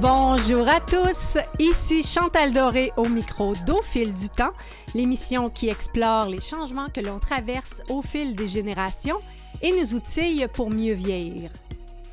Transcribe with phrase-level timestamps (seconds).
[0.00, 4.52] Bonjour à tous, ici Chantal Doré au micro d'Au fil du temps,
[4.94, 9.18] l'émission qui explore les changements que l'on traverse au fil des générations
[9.60, 11.50] et nous outille pour mieux vieillir.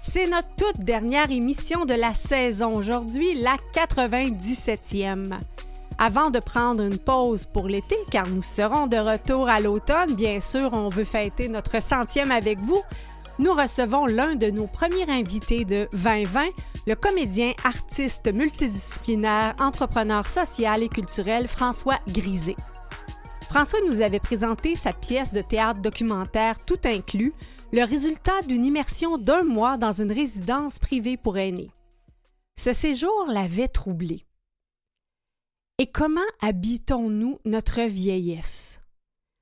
[0.02, 5.39] C'est notre toute dernière émission de la saison aujourd'hui, la 97e.
[6.00, 10.39] Avant de prendre une pause pour l'été, car nous serons de retour à l'automne, bien
[10.39, 12.82] sûr, on veut fêter notre centième avec vous,
[13.38, 16.46] nous recevons l'un de nos premiers invités de 2020,
[16.88, 22.56] le comédien, artiste multidisciplinaire, entrepreneur social et culturel François Grisé.
[23.50, 27.34] François nous avait présenté sa pièce de théâtre documentaire Tout inclus,
[27.71, 31.71] le résultat d'une immersion d'un mois dans une résidence privée pour aînés.
[32.58, 34.26] Ce séjour l'avait troublé.
[35.78, 38.80] Et comment habitons-nous notre vieillesse?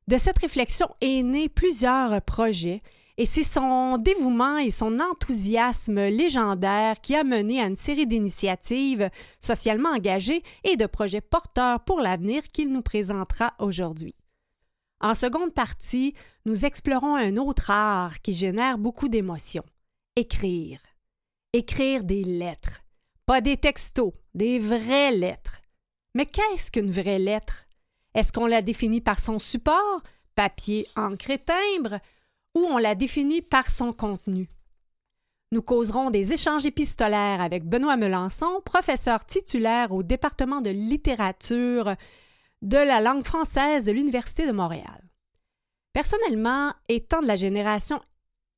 [0.08, 2.82] De cette réflexion est né plusieurs projets
[3.18, 9.10] et c'est son dévouement et son enthousiasme légendaire qui a mené à une série d'initiatives
[9.40, 14.16] socialement engagées et de projets porteurs pour l'avenir qu'il nous présentera aujourd'hui.
[15.00, 19.66] En seconde partie, nous explorons un autre art qui génère beaucoup d'émotions.
[20.16, 20.80] Écrire.
[21.52, 22.82] Écrire des lettres.
[23.26, 25.62] Pas des textos, des vraies lettres.
[26.16, 27.66] Mais qu'est-ce qu'une vraie lettre?
[28.16, 30.02] Est-ce qu'on la définit par son support,
[30.36, 32.00] papier, encre et timbre,
[32.56, 34.50] ou on la définit par son contenu.
[35.52, 41.96] Nous causerons des échanges épistolaires avec Benoît Melançon, professeur titulaire au département de littérature
[42.64, 45.04] de la langue française de l'Université de Montréal.
[45.94, 48.02] Personnellement, étant de la génération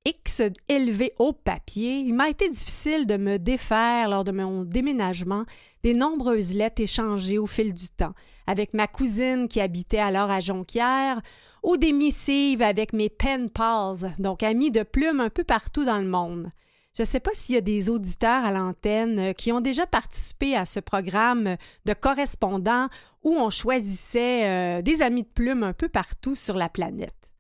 [0.06, 5.44] X élevé au papier, il m'a été difficile de me défaire lors de mon déménagement
[5.84, 8.14] des nombreuses lettres échangées au fil du temps
[8.48, 11.22] avec ma cousine qui habitait alors à Jonquière
[11.66, 15.98] ou des missives avec mes pen pals, donc amis de plumes un peu partout dans
[15.98, 16.50] le monde.
[16.96, 19.88] Je ne sais pas s'il y a des auditeurs à l'antenne euh, qui ont déjà
[19.88, 22.88] participé à ce programme de correspondants
[23.24, 27.34] où on choisissait euh, des amis de plumes un peu partout sur la planète.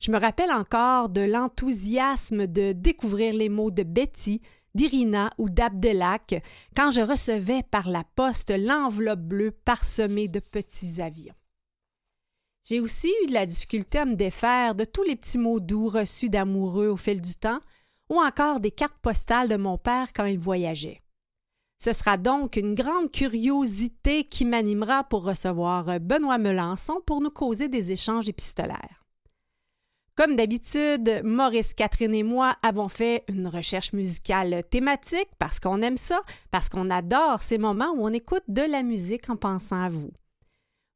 [0.00, 4.42] Je me rappelle encore de l'enthousiasme de découvrir les mots de Betty,
[4.74, 6.42] d'Irina ou d'Abdelak
[6.76, 11.34] quand je recevais par la poste l'enveloppe bleue parsemée de petits avions.
[12.64, 15.88] J'ai aussi eu de la difficulté à me défaire de tous les petits mots doux
[15.88, 17.60] reçus d'amoureux au fil du temps,
[18.08, 21.02] ou encore des cartes postales de mon père quand il voyageait.
[21.78, 27.68] Ce sera donc une grande curiosité qui m'animera pour recevoir Benoît Melançon pour nous causer
[27.68, 29.02] des échanges épistolaires.
[30.14, 35.96] Comme d'habitude, Maurice, Catherine et moi avons fait une recherche musicale thématique parce qu'on aime
[35.96, 36.20] ça,
[36.52, 40.12] parce qu'on adore ces moments où on écoute de la musique en pensant à vous.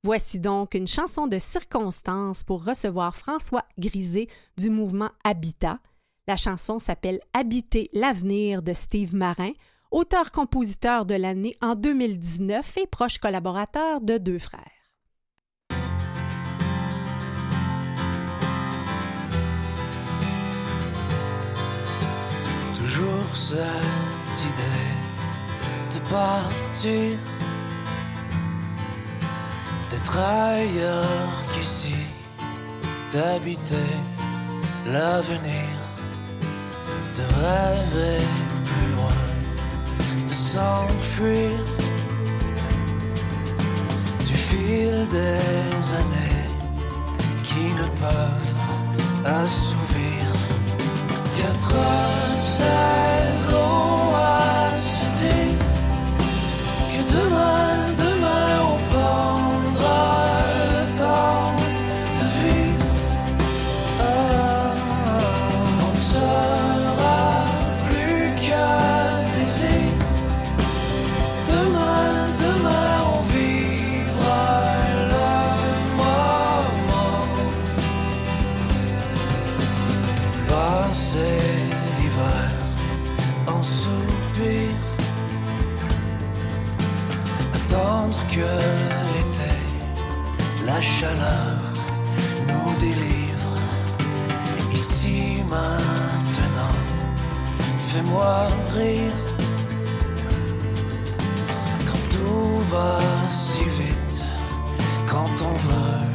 [0.06, 5.80] Voici donc une chanson de circonstance pour recevoir François Grisé du mouvement Habitat.
[6.28, 9.50] La chanson s'appelle Habiter l'avenir de Steve Marin,
[9.90, 14.62] auteur-compositeur de l'année en 2019 et proche collaborateur de Deux Frères.
[22.78, 27.35] Toujours cette idée de partir
[30.14, 31.94] ailleurs qu'ici,
[33.12, 33.90] d'habiter
[34.86, 35.68] l'avenir,
[37.16, 38.22] de rêver
[38.64, 39.20] plus loin,
[40.28, 41.50] de s'enfuir
[44.28, 46.46] du fil des années
[47.42, 48.54] qui ne peuvent
[49.24, 50.22] assouvir.
[51.38, 51.76] Quatre
[52.40, 55.58] saisons à se dire
[56.92, 57.75] que demain
[98.74, 99.12] rire.
[101.86, 102.98] Quand tout va
[103.30, 104.22] si vite,
[105.06, 106.06] quand on veut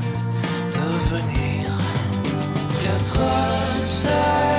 [0.71, 1.69] devenir
[2.83, 4.50] quatre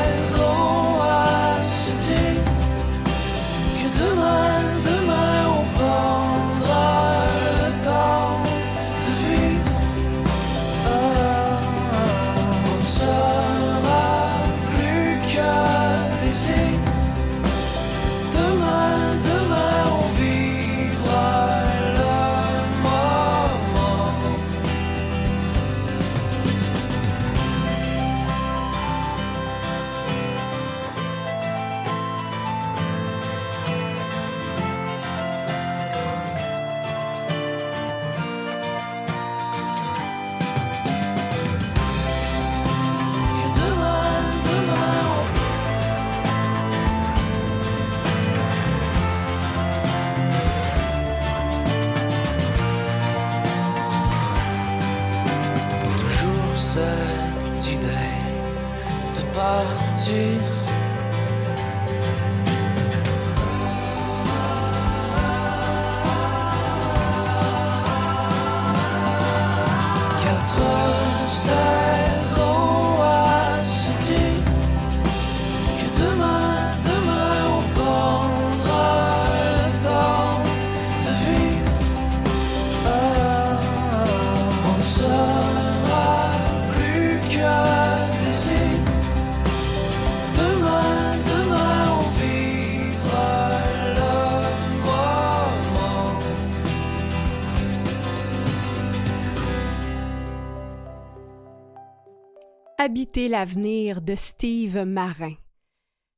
[103.15, 105.35] L'avenir de Steve Marin.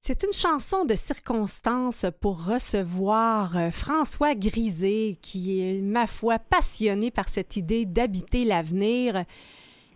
[0.00, 7.10] C'est une chanson de circonstance pour recevoir euh, François Grisé, qui est, ma foi, passionné
[7.10, 9.24] par cette idée d'habiter l'avenir.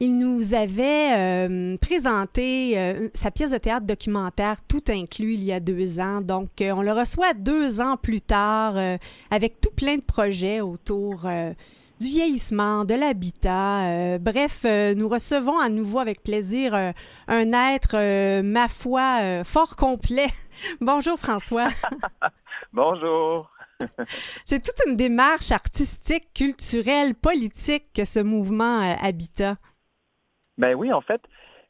[0.01, 5.53] Il nous avait euh, présenté euh, sa pièce de théâtre documentaire tout inclus il y
[5.53, 6.21] a deux ans.
[6.21, 8.75] Donc, on le reçoit deux ans plus tard
[9.31, 11.29] avec tout plein de projets autour
[11.99, 13.87] du vieillissement, de l'habitat.
[13.89, 16.93] Euh, bref, euh, nous recevons à nouveau avec plaisir euh,
[17.27, 20.29] un être, ma foi, fort complet.
[20.81, 21.69] Bonjour François.
[22.73, 23.51] Bonjour.
[24.45, 29.57] C'est toute une démarche artistique, culturelle, politique que ce mouvement Habitat.
[30.57, 31.21] Ben oui, en fait,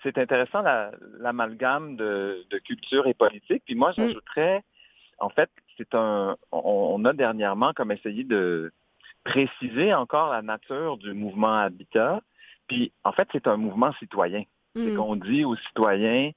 [0.02, 3.62] c'est intéressant la- l'amalgame de, de culture et politique.
[3.66, 4.62] Puis moi, j'ajouterais,
[5.18, 8.72] en fait, c'est un, on, on a dernièrement comme essayé de
[9.32, 12.22] préciser encore la nature du mouvement Habitat.
[12.66, 14.44] Puis en fait, c'est un mouvement citoyen.
[14.74, 14.96] C'est Mm.
[14.96, 16.30] qu'on dit aux citoyens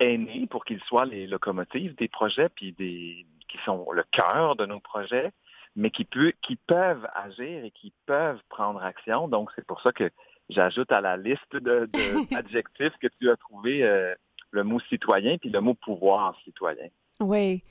[0.00, 4.64] aînés pour qu'ils soient les locomotives des projets, puis des qui sont le cœur de
[4.64, 5.30] nos projets,
[5.76, 9.28] mais qui, peut, qui peuvent agir et qui peuvent prendre action.
[9.28, 10.10] Donc, c'est pour ça que
[10.48, 11.90] j'ajoute à la liste de- de-
[12.34, 14.14] d'adjectifs que tu as trouvé euh,
[14.52, 16.88] le mot citoyen puis le mot pouvoir citoyen.
[17.20, 17.62] Oui.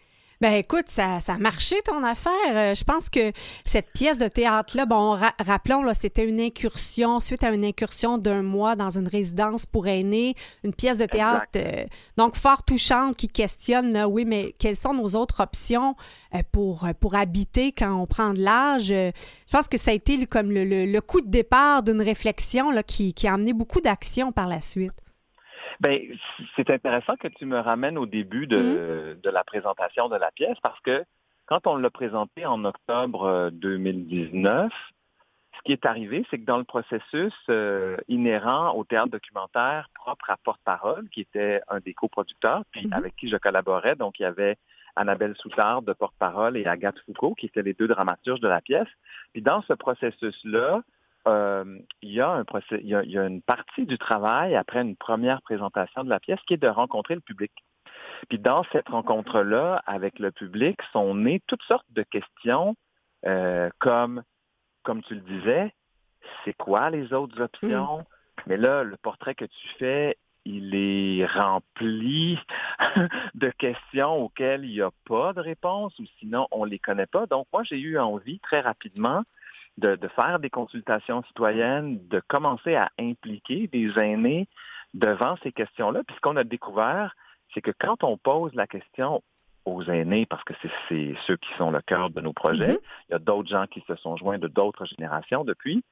[0.42, 2.32] Ben écoute, ça, ça a marché ton affaire.
[2.50, 3.32] Euh, je pense que
[3.64, 8.18] cette pièce de théâtre-là, bon, ra- rappelons, là, c'était une incursion, suite à une incursion
[8.18, 10.34] d'un mois dans une résidence pour aînés,
[10.64, 11.86] une pièce de théâtre, euh,
[12.18, 15.96] donc fort touchante, qui questionne, là, oui, mais quelles sont nos autres options
[16.34, 18.92] euh, pour, pour habiter quand on prend de l'âge?
[18.92, 19.12] Euh,
[19.46, 22.72] je pense que ça a été comme le, le- le coup de départ d'une réflexion
[22.72, 24.92] là, qui, qui a amené beaucoup d'actions par la suite.
[25.82, 26.00] Ben,
[26.56, 30.58] c'est intéressant que tu me ramènes au début de, de la présentation de la pièce
[30.62, 31.04] parce que
[31.48, 34.72] quand on l'a présentée en octobre euh, 2019,
[35.58, 40.30] ce qui est arrivé, c'est que dans le processus euh, inhérent au théâtre documentaire propre
[40.30, 42.94] à Porte-Parole, qui était un des coproducteurs, puis Mhm.
[42.94, 44.58] avec qui je collaborais, donc il y avait
[44.96, 48.88] Annabelle Soutard de Porte-Parole et Agathe Foucault, qui étaient les deux dramaturges de la pièce.
[49.34, 50.84] Puis dans ce processus-là,
[51.28, 53.98] euh, il, y a un procès, il, y a, il y a une partie du
[53.98, 57.52] travail après une première présentation de la pièce qui est de rencontrer le public.
[58.30, 62.76] Puis dans cette rencontre-là, avec le public, sont nées toutes sortes de questions
[63.26, 64.24] euh, comme,
[64.84, 65.74] comme tu le disais,
[66.44, 68.06] c'est quoi les autres options?
[68.48, 72.40] Mais là, le portrait que tu fais, il est rempli
[73.36, 77.06] de questions auxquelles il n'y a pas de réponse ou sinon on ne les connaît
[77.06, 77.28] pas.
[77.28, 79.24] Donc moi, j'ai eu envie très rapidement
[79.82, 84.48] de, de faire des consultations citoyennes, de commencer à impliquer des aînés
[84.94, 86.02] devant ces questions-là.
[86.06, 87.16] Puis ce qu'on a découvert,
[87.54, 89.22] c'est que quand on pose la question
[89.66, 90.54] aux aînés, parce que
[90.90, 92.78] c'est- ceux qui sont le cœur de nos projets, Mhm.
[93.10, 95.84] il y a d'autres gens qui se sont joints de d'autres générations depuis,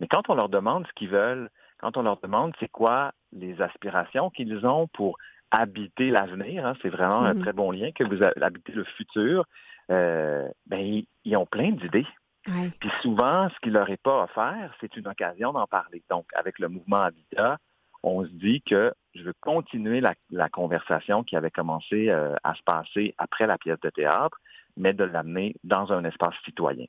[0.00, 1.48] mais quand on leur demande ce qu'ils veulent,
[1.78, 5.16] quand on leur demande c'est quoi les aspirations qu'ils ont pour
[5.50, 7.42] habiter l'avenir, hein, c'est vraiment un Mhm.
[7.42, 9.44] très bon lien que vous habitez le futur,
[9.90, 12.06] euh, ben, ils, ils ont plein d'idées.
[12.48, 12.70] Ouais.
[12.80, 16.02] Puis souvent, ce qui leur est pas offert, c'est une occasion d'en parler.
[16.10, 17.58] Donc, avec le mouvement Habitat,
[18.02, 22.54] on se dit que je veux continuer la, la conversation qui avait commencé euh, à
[22.54, 24.38] se passer après la pièce de théâtre,
[24.76, 26.84] mais de l'amener dans un espace citoyen.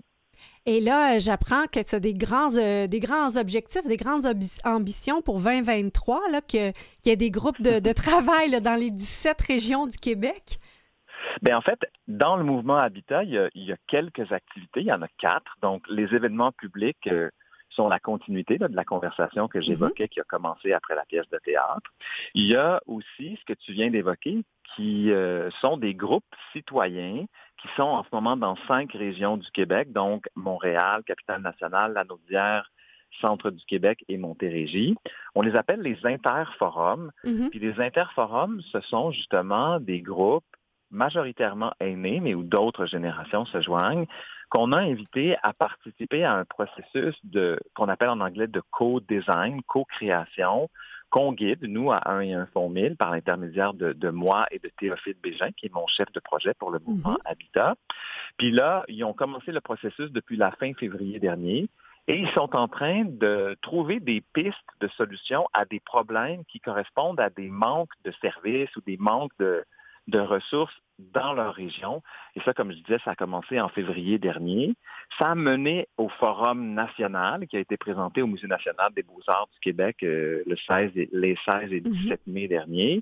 [0.66, 4.24] Et là, euh, j'apprends que tu as des grands, euh, des grands objectifs, des grandes
[4.26, 8.60] ambi- ambitions pour 2023, là, que- qu'il y a des groupes de, de travail là,
[8.60, 10.60] dans les 17 régions du Québec.
[11.42, 14.82] Bien, en fait, dans le mouvement Habitat, il y, a, il y a quelques activités.
[14.82, 15.56] Il y en a quatre.
[15.62, 17.30] Donc, les événements publics euh,
[17.70, 21.30] sont la continuité là, de la conversation que j'évoquais qui a commencé après la pièce
[21.30, 21.92] de théâtre.
[22.34, 24.44] Il y a aussi ce que tu viens d'évoquer,
[24.76, 27.26] qui euh, sont des groupes citoyens
[27.62, 32.70] qui sont en ce moment dans cinq régions du Québec, donc Montréal, Capitale-Nationale, Lanaudière,
[33.22, 34.96] Centre du Québec et Montérégie.
[35.36, 37.12] On les appelle les interforums.
[37.24, 37.50] Mhm.
[37.50, 40.44] Puis les interforums, ce sont justement des groupes
[40.92, 44.06] majoritairement aînés, mais où d'autres générations se joignent,
[44.50, 49.62] qu'on a invités à participer à un processus de qu'on appelle en anglais de co-design,
[49.64, 50.70] co-création,
[51.10, 54.70] qu'on guide, nous, à un et un fonds 1000, par l'intermédiaire de, moi et de
[54.78, 57.18] Théophile Bégin, qui est mon chef de projet pour le mouvement mhm.
[57.26, 57.76] Habitat.
[58.38, 61.70] Puis là, ils ont commencé le processus depuis la fin février dernier.
[62.08, 66.60] Et ils sont en train de trouver des pistes de solutions à des problèmes qui
[66.60, 69.64] correspondent à des manques de services ou des manques de,
[70.08, 72.02] de ressources dans leur région.
[72.36, 74.76] Et ça, comme je disais, ça a commencé en février dernier.
[75.20, 79.50] Ça a mené au Forum national qui a été présenté au Musée national des beaux-arts
[79.54, 82.34] du Québec euh, le 16 les 16 et 17 mhm.
[82.34, 83.02] mai dernier.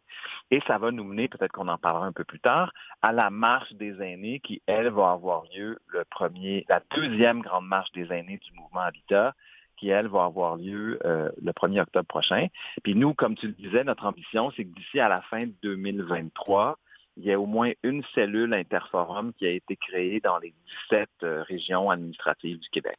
[0.49, 3.29] Et ça va nous mener, peut-être qu'on en parlera un peu plus tard, à la
[3.29, 8.11] marche des aînés qui, elle, va avoir lieu le premier, la deuxième grande marche des
[8.11, 9.33] aînés du mouvement Habitat
[9.77, 12.47] qui, elle, va avoir lieu euh, le 1er octobre prochain.
[12.83, 15.53] Puis nous, comme tu le disais, notre ambition, c'est que d'ici à la fin de
[15.61, 16.77] 2023,
[17.17, 20.53] il y a au moins une cellule interforum qui a été créée dans les
[20.89, 22.97] 17 euh, régions administratives du Québec.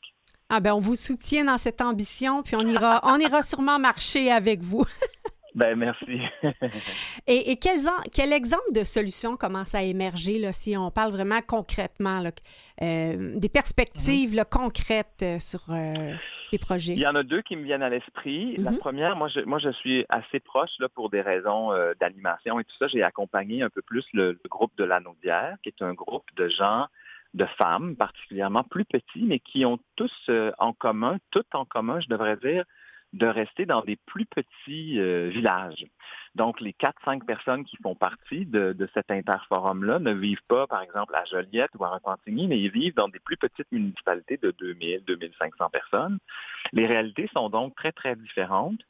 [0.49, 4.31] Ah ben on vous soutient dans cette ambition, puis on ira, on ira sûrement marcher
[4.31, 4.85] avec vous.
[5.55, 6.21] Ben merci.
[7.29, 7.79] et, quel,
[8.13, 12.25] quel, exemple de solution commence à émerger là, si on parle vraiment concrètement,
[12.83, 16.13] euh, des perspectives concrètes euh, sur euh,
[16.51, 16.95] les projets?
[16.95, 18.57] Il y en a deux qui me viennent à l'esprit.
[18.57, 18.79] La mhm.
[18.79, 21.71] première, moi je, moi je suis assez proche là, pour des raisons
[22.01, 22.89] d'animation et tout ça.
[22.89, 26.87] J'ai accompagné un peu plus le, groupe de l'Anaudière, qui est un groupe de gens
[27.35, 32.09] de femmes particulièrement plus petits, mais qui ont tous en commun, tout en commun, je
[32.09, 32.65] devrais dire,
[33.15, 35.87] de rester dans des plus petits euh, villages.
[36.35, 41.15] Donc, les 4-5 personnes qui font partie de, cet interforum-là ne vivent pas, par exemple,
[41.15, 45.05] à Joliette ou à Repentigny, mais ils vivent dans des plus petites municipalités de 2000,
[45.05, 46.19] 2500 personnes.
[46.73, 48.81] Les réalités sont donc très, très différentes.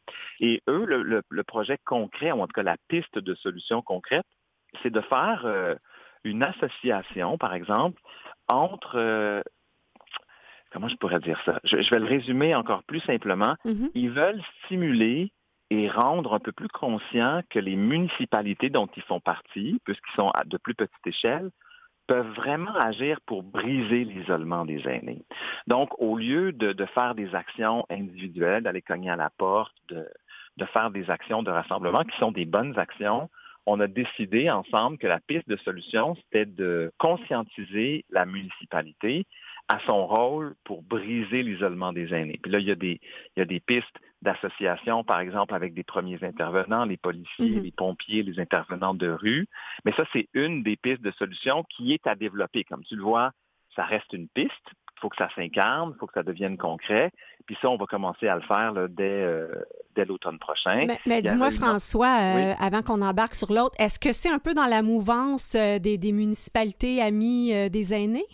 [0.41, 4.27] Et eux, le, projet concret, ou en tout cas la piste de solution concrète,
[4.83, 5.75] c'est de faire euh,
[6.25, 8.01] une association, par exemple,
[8.49, 9.43] entre euh,
[10.75, 11.61] comment je pourrais dire ça?
[11.63, 13.55] Je, vais le résumer encore plus simplement.
[13.65, 13.91] Mm-hmm.
[13.95, 15.33] Ils veulent stimuler
[15.71, 20.31] et rendre un peu plus conscient que les municipalités dont ils font partie, puisqu'ils sont
[20.31, 21.51] à de plus petite échelle,
[22.07, 25.23] peuvent vraiment agir pour briser l'isolement des aînés.
[25.69, 30.07] Donc, au lieu de, faire des actions individuelles, d'aller cogner à la porte, de,
[30.59, 33.31] de faire des actions de rassemblement qui sont des bonnes actions,
[33.67, 39.25] on a décidé ensemble que la piste de solution, c'était de conscientiser la municipalité
[39.69, 42.39] à son rôle pour briser l'isolement des aînés.
[42.43, 43.01] Puis là, il y a des,
[43.37, 47.63] il y a des pistes d'association, par exemple, avec des premiers intervenants, les policiers, mhm.
[47.63, 49.47] les pompiers, les intervenants de rue.
[49.85, 52.65] Mais ça, c'est une des pistes de solution qui est à développer.
[52.65, 53.33] Comme tu le vois,
[53.77, 54.53] ça reste une piste.
[54.97, 57.11] Il faut que ça s'incarne, il faut que ça devienne concret.
[57.47, 59.49] Puis ça, on va commencer à le faire dès, euh,
[59.95, 60.87] dès l'automne prochain.
[61.05, 64.67] Mais, dis-moi, François, euh, avant qu'on embarque sur l'autre, est-ce que c'est un peu dans
[64.67, 68.25] la mouvance euh, des, des municipalités amies des aînés?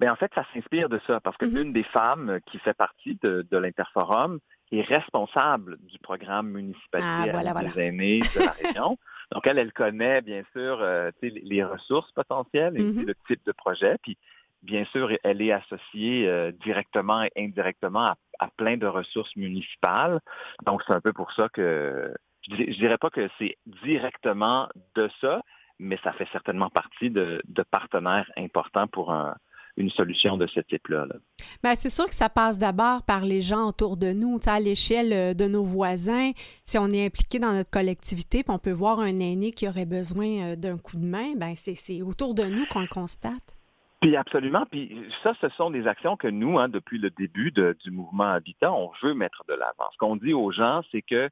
[0.00, 1.72] Mais ben, en fait, ça s'inspire de ça, parce qu'une mm-hmm.
[1.72, 4.38] des femmes qui fait partie de, l'Interforum
[4.70, 8.98] est responsable du programme municipalité ah, des aînés de la région.
[9.30, 13.06] Donc, elle, elle connaît, bien sûr, euh, les ressources potentielles et mm-hmm.
[13.06, 13.96] le type de projet.
[14.02, 14.16] Puis,
[14.62, 20.20] bien sûr, elle est associée euh, directement et indirectement à, plein de ressources municipales.
[20.64, 25.08] Donc, c'est un peu pour ça que je ne dirais pas que c'est directement de
[25.20, 25.42] ça,
[25.78, 29.36] mais ça fait certainement partie de partenaires importants pour un,
[29.76, 31.06] une solution de ce type-là.
[31.62, 35.12] Bien, c'est sûr que ça passe d'abord par les gens autour de nous, à l'échelle
[35.12, 36.32] euh, de nos voisins.
[36.64, 39.86] Si on est impliqué dans notre collectivité, puis on peut voir un aîné qui aurait
[39.86, 43.56] besoin euh, d'un coup de main, ben c'est autour de nous qu'on le constate.
[44.00, 44.66] Puis absolument.
[44.70, 48.72] Puis ça, ce sont des actions que nous, hein, depuis le début du mouvement Habitat,
[48.72, 49.88] on veut mettre de l'avant.
[49.92, 51.30] Ce qu'on dit aux gens, c'est que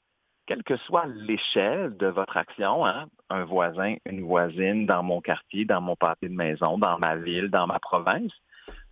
[0.50, 5.64] quelle que soit l'échelle de votre action, hein, un voisin, une voisine dans mon quartier,
[5.64, 8.32] dans mon pâté de maison, dans ma ville, dans ma province,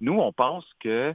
[0.00, 1.12] nous, on pense que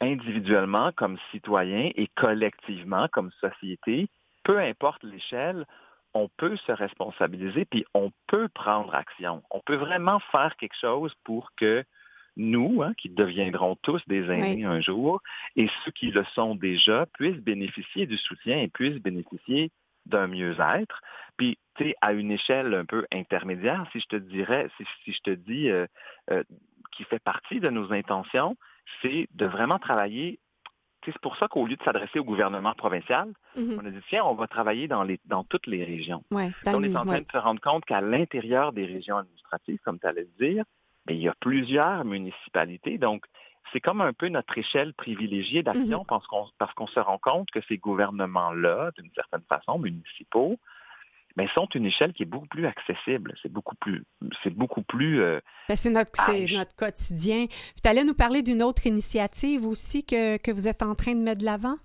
[0.00, 4.08] individuellement, comme citoyens et collectivement, comme société,
[4.44, 5.66] peu importe l'échelle,
[6.14, 9.42] on peut se responsabiliser, puis on peut prendre action.
[9.50, 11.82] On peut vraiment faire quelque chose pour que
[12.36, 15.20] nous, hein, qui deviendrons tous des aînés un jour,
[15.56, 19.70] et ceux qui le sont déjà puissent bénéficier du soutien et puissent bénéficier
[20.06, 21.00] d'un mieux-être.
[21.36, 25.20] Puis, tu sais, à une échelle un peu intermédiaire, si je te dirais, si, je
[25.22, 25.86] te dis euh,
[26.30, 26.42] euh,
[26.96, 28.56] qui fait partie de nos intentions,
[29.00, 30.38] c'est de vraiment travailler.
[31.04, 33.80] C'est pour ça qu'au lieu de s'adresser au gouvernement provincial, mm-hmm.
[33.80, 36.22] on a dit, tiens, on va travailler dans, les, dans toutes les régions.
[36.76, 40.06] on est en train de se rendre compte qu'à l'intérieur des régions administratives, comme tu
[40.06, 40.64] allais le dire,
[41.08, 42.98] il y a plusieurs municipalités.
[42.98, 43.24] Donc,
[43.72, 46.06] c'est comme un peu notre échelle privilégiée d'action mhm.
[46.06, 50.58] parce qu'on parce qu'on se rend compte que ces gouvernements-là, d'une certaine façon, municipaux,
[51.36, 53.34] mais sont une échelle qui est beaucoup plus accessible.
[53.42, 54.04] C'est beaucoup plus,
[54.42, 55.20] c'est beaucoup plus.
[55.20, 56.12] Euh, ben, c'est notre,
[56.54, 57.46] notre quotidien.
[57.82, 61.20] Tu allais nous parler d'une autre initiative aussi que, que vous êtes en train de
[61.20, 61.76] mettre de l'avant?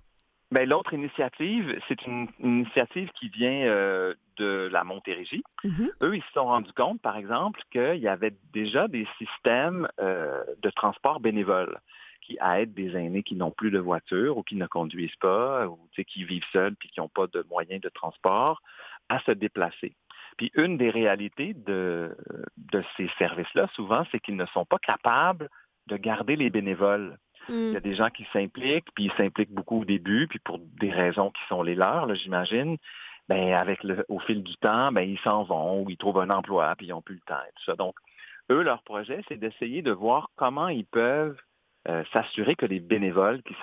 [0.50, 5.42] Ben, l'autre initiative, c'est une, initiative qui vient euh, de la Montérégie.
[5.64, 5.90] Mhm.
[6.02, 10.42] Eux, ils se sont rendus compte, par exemple, qu'il y avait déjà des systèmes euh,
[10.62, 11.78] de transport bénévole
[12.22, 15.78] qui aident des aînés qui n'ont plus de voiture ou qui ne conduisent pas ou
[16.06, 18.60] qui vivent seuls puis qui n'ont pas de moyens de transport
[19.08, 19.94] à se déplacer.
[20.36, 22.14] Puis une des réalités de,
[22.56, 25.48] de ces services-là, souvent, c'est qu'ils ne sont pas capables
[25.86, 27.16] de garder les bénévoles.
[27.48, 27.82] Il y a Mm.
[27.82, 31.40] des gens qui s'impliquent, puis ils s'impliquent beaucoup au début, puis pour des raisons qui
[31.48, 32.76] sont les leurs, j'imagine.
[33.28, 36.30] Ben, avec le, au fil du temps, ben, ils s'en vont ou ils trouvent un
[36.30, 37.76] emploi, puis ils n'ont plus le temps et tout ça.
[37.76, 37.94] Donc,
[38.50, 41.38] eux, leur projet, c'est d'essayer de voir comment ils peuvent
[41.88, 43.54] euh, s'assurer que les bénévoles qui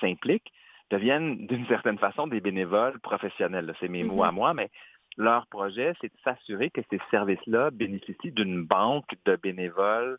[0.00, 0.52] s'impliquent,
[0.90, 3.74] deviennent d'une certaine façon des bénévoles professionnels.
[3.78, 4.28] C'est mes mots Mhm.
[4.28, 4.70] à moi, mais
[5.18, 10.18] leur projet, c'est de s'assurer que ces services-là bénéficient d'une banque de bénévoles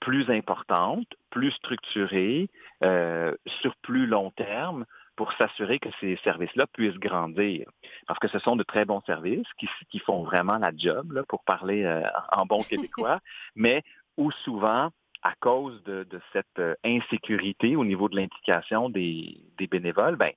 [0.00, 2.48] plus importante, plus structurée,
[2.82, 4.86] euh, sur plus long terme,
[5.20, 7.68] pour s'assurer que ces services-là puissent grandir.
[8.06, 11.24] Parce que ce sont de très bons services qui, qui font vraiment la job, là,
[11.28, 12.00] pour parler euh,
[12.32, 13.20] en bon québécois,
[13.54, 13.82] mais
[14.16, 14.88] où souvent,
[15.22, 20.32] à cause de, de cette euh, insécurité au niveau de l'implication des, des bénévoles, ben,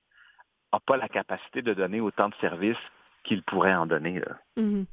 [0.70, 2.76] n'a pas la capacité de donner autant de services
[3.22, 4.20] qu'il pourrait en donner.
[4.20, 4.36] Là.
[4.58, 4.84] Mhm.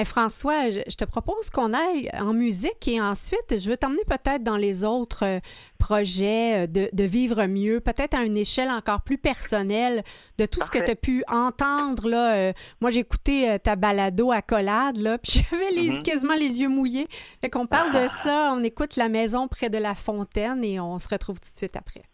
[0.00, 4.00] Eh, François, je, je te propose qu'on aille en musique et ensuite, je veux t'emmener
[4.06, 5.40] peut-être dans les autres euh,
[5.78, 10.02] projets euh, de, de vivre mieux, peut-être à une échelle encore plus personnelle
[10.38, 12.08] de tout ce que tu as pu entendre.
[12.08, 16.02] Là, euh, moi, j'ai écouté euh, ta balado à collade, là, puis j'avais les, Mhm.
[16.02, 17.06] quasiment les yeux mouillés.
[17.42, 20.98] Fait qu'on parle de ça, on écoute La maison près de la fontaine et on
[20.98, 22.04] se retrouve tout de suite après.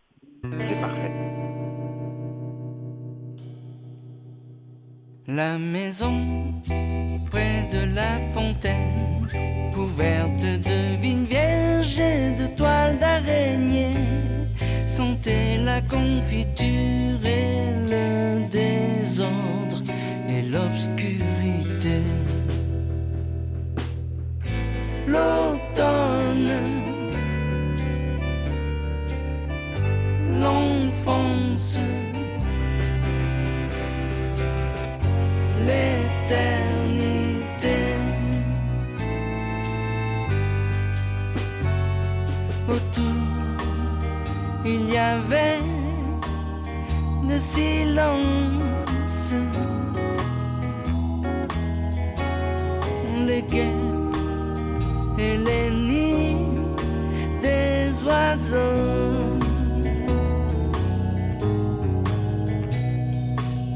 [0.43, 1.36] C'est parfait.
[5.29, 6.55] La maison
[7.33, 9.27] près de la fontaine,
[9.75, 13.91] couverte de vignes vierges et de toiles d'araignée,
[14.87, 19.83] sentait la confiture et le désordre
[20.29, 22.03] et l'obscurité.
[25.09, 26.26] L'automne,
[47.57, 49.35] silence,
[53.27, 54.17] les guêpes
[55.19, 56.37] et les nids
[57.41, 59.39] des oiseaux.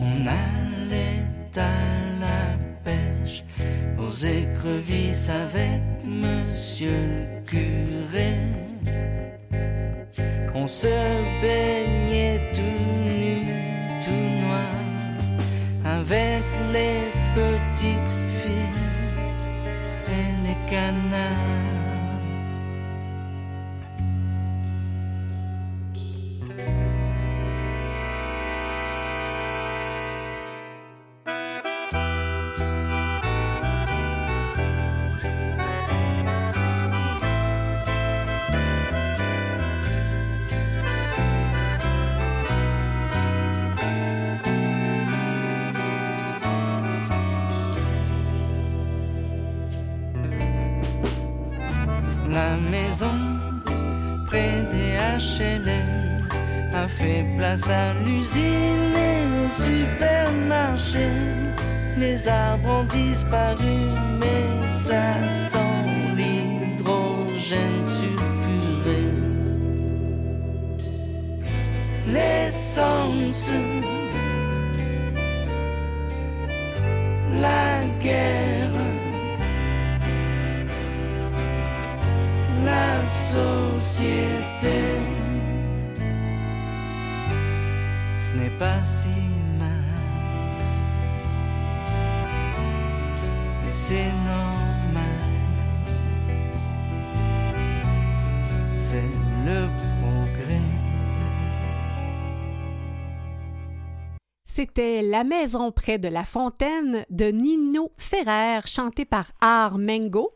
[0.08, 1.24] On allait
[1.56, 1.72] à
[2.24, 2.42] la
[2.84, 3.44] pêche
[3.98, 8.32] aux écrevisses avec monsieur le curé.
[10.54, 10.94] On se
[11.40, 11.99] baignait
[56.98, 61.08] fait place à l'usine et au supermarché.
[61.96, 63.76] Les arbres ont disparu,
[64.20, 64.44] mais
[64.84, 65.06] ça
[65.50, 65.84] sent
[66.16, 69.02] l'hydrogène sulfuré.
[72.08, 73.52] L'essence,
[77.38, 78.39] la guerre.
[98.80, 99.02] C'est
[99.46, 99.66] le
[100.02, 100.60] progrès.
[104.44, 110.32] C'était La maison près de la fontaine de Nino Ferrer, chanté par Art Mengo.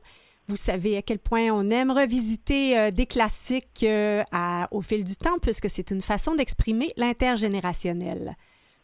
[0.49, 5.03] Vous savez à quel point on aime revisiter euh, des classiques euh, à- au fil
[5.05, 8.35] du temps, puisque c'est une façon d'exprimer l'intergénérationnel.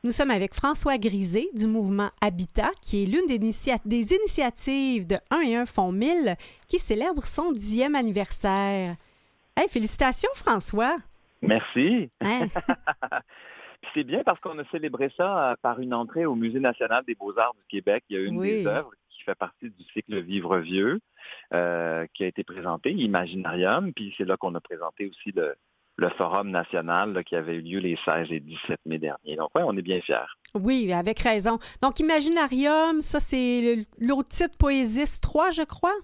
[0.02, 5.06] Nous sommes avec François Grisé du mouvement Habitat, qui est l'une des, initia- des initiatives
[5.06, 8.96] de 1 et 1 Fonds 1000, qui célèbre son dixième anniversaire.
[9.54, 10.96] Hey, félicitations, François!
[11.42, 12.08] Merci.
[12.22, 12.46] Hein?
[13.94, 17.54] c'est bien parce qu'on a célébré ça par une entrée au Musée national des beaux-arts
[17.54, 18.04] du Québec.
[18.08, 21.00] Il y a une des œuvres qui fait partie du cycle Vivre vieux
[21.50, 25.54] qui a été présentée, Imaginarium, puis c'est là qu'on a présenté aussi le,
[26.00, 29.36] le Forum national qui avait eu lieu les 16 et 17 mai dernier.
[29.36, 30.30] Donc, oui, on est bien fiers.
[30.54, 31.58] Oui, avec raison.
[31.82, 35.94] Donc, Imaginarium, ça, c'est l'autre titre Poésis 3, je crois?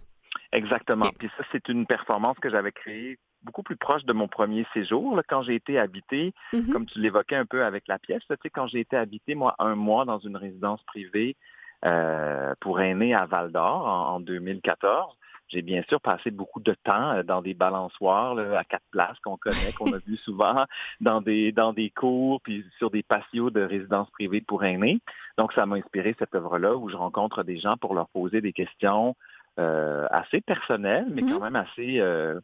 [0.52, 1.10] Exactement.
[1.18, 5.20] Puis ça, c'est une performance que j'avais créée beaucoup plus proche de mon premier séjour,
[5.28, 6.72] quand j'ai été habité, mm-hmm.
[6.72, 9.54] comme tu l'évoquais un peu avec la pièce, tu sais, quand j'ai été habité, moi,
[9.60, 11.36] un mois dans une résidence privée
[11.84, 15.16] euh, pour aînés à Val d'Or en 2014,
[15.48, 19.36] j'ai bien sûr passé beaucoup de temps euh, dans des balançoires à quatre places qu'on
[19.36, 20.64] connaît, qu'on a vu souvent,
[21.00, 25.00] dans des, dans des cours, puis sur des patios de résidences privées pour aînés.
[25.38, 28.52] Donc, ça m'a inspiré cette œuvre-là où je rencontre des gens pour leur poser des
[28.52, 29.14] questions
[29.58, 31.42] euh, assez personnelles, mais quand mm-hmm.
[31.42, 32.40] même assez, euh,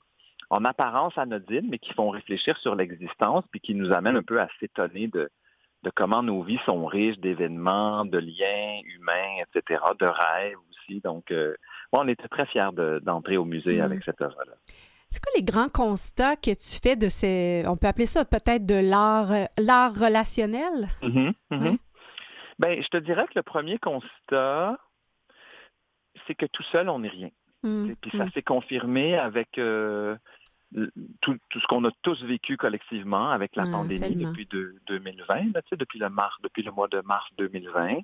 [0.50, 4.40] en apparence anodines, mais qui font réfléchir sur l'existence, puis qui nous amènent un peu
[4.40, 5.28] à s'étonner de,
[5.82, 11.00] de comment nos vies sont riches d'événements, de liens humains, etc., de rêves aussi.
[11.00, 11.32] Donc,
[11.92, 12.70] on était très fiers
[13.02, 13.82] d'entrer au musée mm.
[13.82, 14.54] avec cette œuvre-là.
[15.12, 18.64] C'est quoi les grands constats que tu fais de ces, on peut appeler ça peut-être
[18.64, 20.88] de l'art, euh, l'art relationnel?
[21.02, 21.78] Mm-hmm, mm-hmm.
[22.58, 24.78] Ben, je te dirais que le premier constat,
[26.26, 27.28] c'est que tout seul, on n'est rien.
[27.62, 28.30] Mm, puis ça mm.
[28.30, 30.16] s'est confirmé avec euh,
[31.20, 34.48] tout, ce qu'on a tous vécu collectivement avec la pandémie depuis
[34.86, 37.98] 2020, depuis le mars, depuis le mois de mars 2020.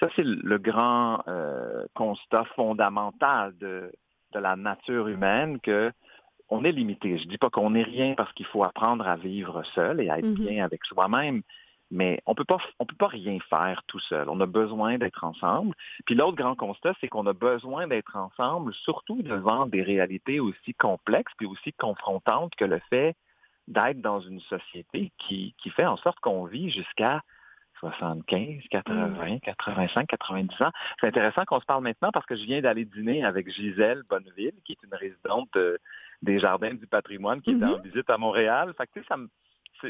[0.00, 3.90] Ça, c'est le grand euh, constat fondamental de,
[4.32, 5.92] de la nature humaine que
[6.50, 7.18] on est limité.
[7.18, 10.18] Je dis pas qu'on n'est rien parce qu'il faut apprendre à vivre seul et à
[10.18, 10.48] être mm-hmm.
[10.48, 11.42] bien avec soi-même,
[11.90, 14.28] mais on peut pas, on peut pas rien faire tout seul.
[14.28, 15.74] On a besoin d'être ensemble.
[16.06, 20.74] Puis l'autre grand constat, c'est qu'on a besoin d'être ensemble, surtout devant des réalités aussi
[20.74, 23.14] complexes puis aussi confrontantes que le fait
[23.68, 27.22] d'être dans une société qui, qui fait en sorte qu'on vit jusqu'à
[27.80, 30.70] 75, 80, 85, 90 ans.
[31.00, 34.54] C'est intéressant qu'on se parle maintenant parce que je viens d'aller dîner avec Gisèle Bonneville,
[34.64, 35.50] qui est une résidente
[36.22, 37.82] des Jardins du patrimoine, qui est en mm-hmm.
[37.82, 38.72] visite à Montréal.
[38.76, 39.28] Fait que, ça me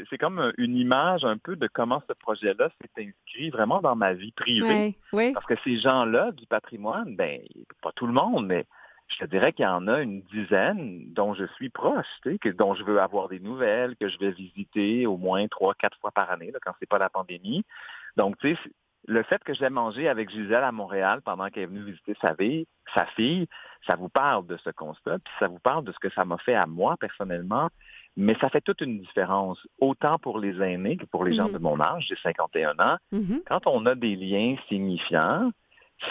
[0.09, 3.95] c'est comme euh, une image un peu de comment ce projet-là s'est inscrit vraiment dans
[3.95, 4.97] ma vie privée.
[5.33, 7.41] Parce que ces gens-là du patrimoine, ben,
[7.81, 8.65] pas tout le monde, mais
[9.07, 12.07] je te dirais qu'il y en a une dizaine dont je suis proche,
[12.41, 15.97] que, dont je veux avoir des nouvelles, que je vais visiter au moins trois, quatre
[15.99, 17.63] fois par année, là, quand c'est pas la pandémie.
[18.17, 18.61] Donc, tu sais,
[19.07, 22.33] le fait que j'ai mangé avec Gisèle à Montréal pendant qu'elle est venue visiter sa,
[22.33, 23.47] vie, sa fille,
[23.85, 26.37] ça vous parle de ce constat, puis ça vous parle de ce que ça m'a
[26.39, 27.69] fait à moi personnellement,
[28.17, 31.53] mais ça fait toute une différence, autant pour les aînés que pour les gens mhm.
[31.53, 32.97] de mon âge, j'ai 51 ans.
[33.11, 33.41] Mhm.
[33.47, 35.51] Quand on a des liens signifiants,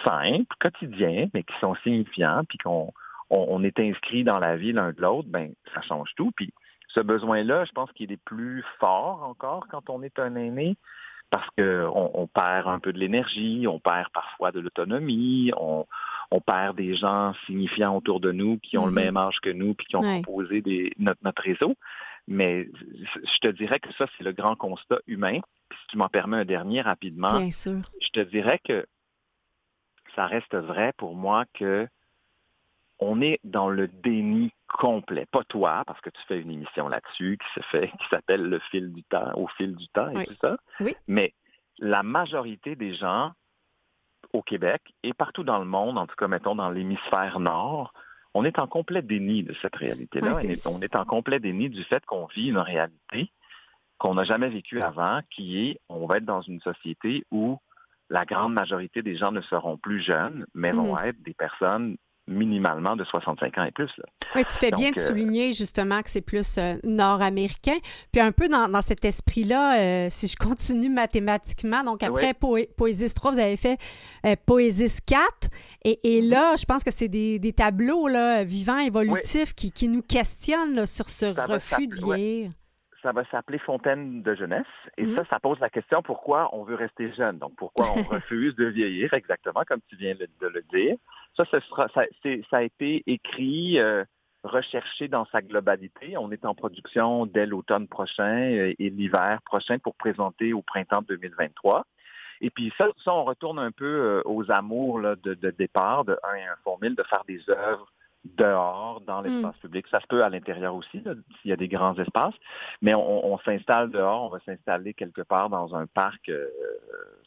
[0.04, 2.92] simples, quotidiens, mais qui sont signifiants, puis qu'on
[3.30, 6.30] on, est inscrit dans la vie l'un de l'autre, ben ça change tout.
[6.36, 6.52] Puis
[6.88, 10.76] ce besoin-là, je pense qu'il est plus fort encore quand on est un aîné,
[11.30, 15.86] parce qu'on on perd un peu de l'énergie, on perd parfois de l'autonomie, on,
[16.30, 19.04] on perd des gens signifiants autour de nous qui ont le mm-hmm.
[19.04, 21.74] même âge que nous puis qui ont composé des, notre, réseau.
[22.26, 25.40] Mais je te dirais que ça, c'est le grand constat humain.
[25.68, 28.86] Puis si tu m'en permets un dernier rapidement, je te dirais que
[30.14, 31.88] ça reste vrai pour moi que
[33.00, 35.26] on est dans le déni complet.
[35.30, 38.58] Pas toi, parce que tu fais une émission là-dessus qui se fait, qui s'appelle Le
[38.70, 40.56] fil du temps, au fil du temps et tout ça.
[41.08, 41.34] Mais
[41.78, 43.32] la majorité des gens
[44.32, 47.92] au Québec et partout dans le monde, en tout cas, mettons, dans l'hémisphère nord,
[48.34, 50.32] on est en complet déni de cette réalité-là.
[50.66, 53.30] on, est en complet déni du fait qu'on vit une réalité
[53.98, 57.58] qu'on n'a jamais vécue avant, qui est, on va être dans une société où
[58.10, 61.06] la grande majorité des gens ne seront plus jeunes, mais vont mm-hmm.
[61.06, 63.90] être des personnes minimalement de 65 ans et plus.
[64.34, 67.76] Oui, tu fais bien de euh, souligner justement que c'est plus euh, nord-américain.
[68.12, 73.32] Puis un peu dans, cet esprit-là, euh, si je continue mathématiquement, donc après Poésis 3,
[73.32, 73.78] vous avez fait
[74.46, 75.48] Poésis 4.
[75.84, 76.28] Et, mm-hmm.
[76.28, 81.10] là, je pense que c'est des, tableaux là, vivants, évolutifs qui, qui, nous questionnent sur
[81.10, 82.50] ce refus de vieillir
[83.04, 84.66] ça va s'appeler Fontaine de jeunesse.
[84.96, 85.14] Et mm-hmm.
[85.14, 87.38] ça, ça pose la question pourquoi on veut rester jeune?
[87.38, 90.96] Donc, pourquoi on refuse de vieillir, exactement comme tu viens de le dire?
[91.36, 92.02] Ça, ce sera, ça,
[92.50, 94.04] ça a été écrit, euh,
[94.44, 96.16] recherché dans sa globalité.
[96.16, 101.02] On est en production dès l'automne prochain euh, et l'hiver prochain pour présenter au printemps
[101.02, 101.84] 2023.
[102.40, 106.04] Et puis ça, ça on retourne un peu euh, aux amours là, de, de, départ
[106.04, 107.90] de un et un formule, de faire des œuvres
[108.24, 109.26] dehors, dans mm.
[109.26, 109.86] l'espace public.
[109.90, 111.02] Ça se peut à l'intérieur aussi,
[111.40, 112.34] s'il y a des grands espaces.
[112.82, 116.30] Mais on, on s'installe dehors, on va s'installer quelque part dans un parc.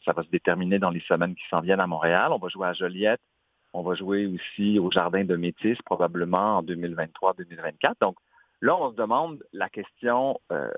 [0.04, 2.32] ça va se déterminer dans les semaines qui s'en viennent à Montréal.
[2.32, 3.20] On va jouer à Joliette,
[3.74, 7.94] on va jouer aussi au Jardin de Métis probablement en 2023-2024.
[8.00, 8.16] Donc
[8.60, 10.68] là, on se demande la question euh,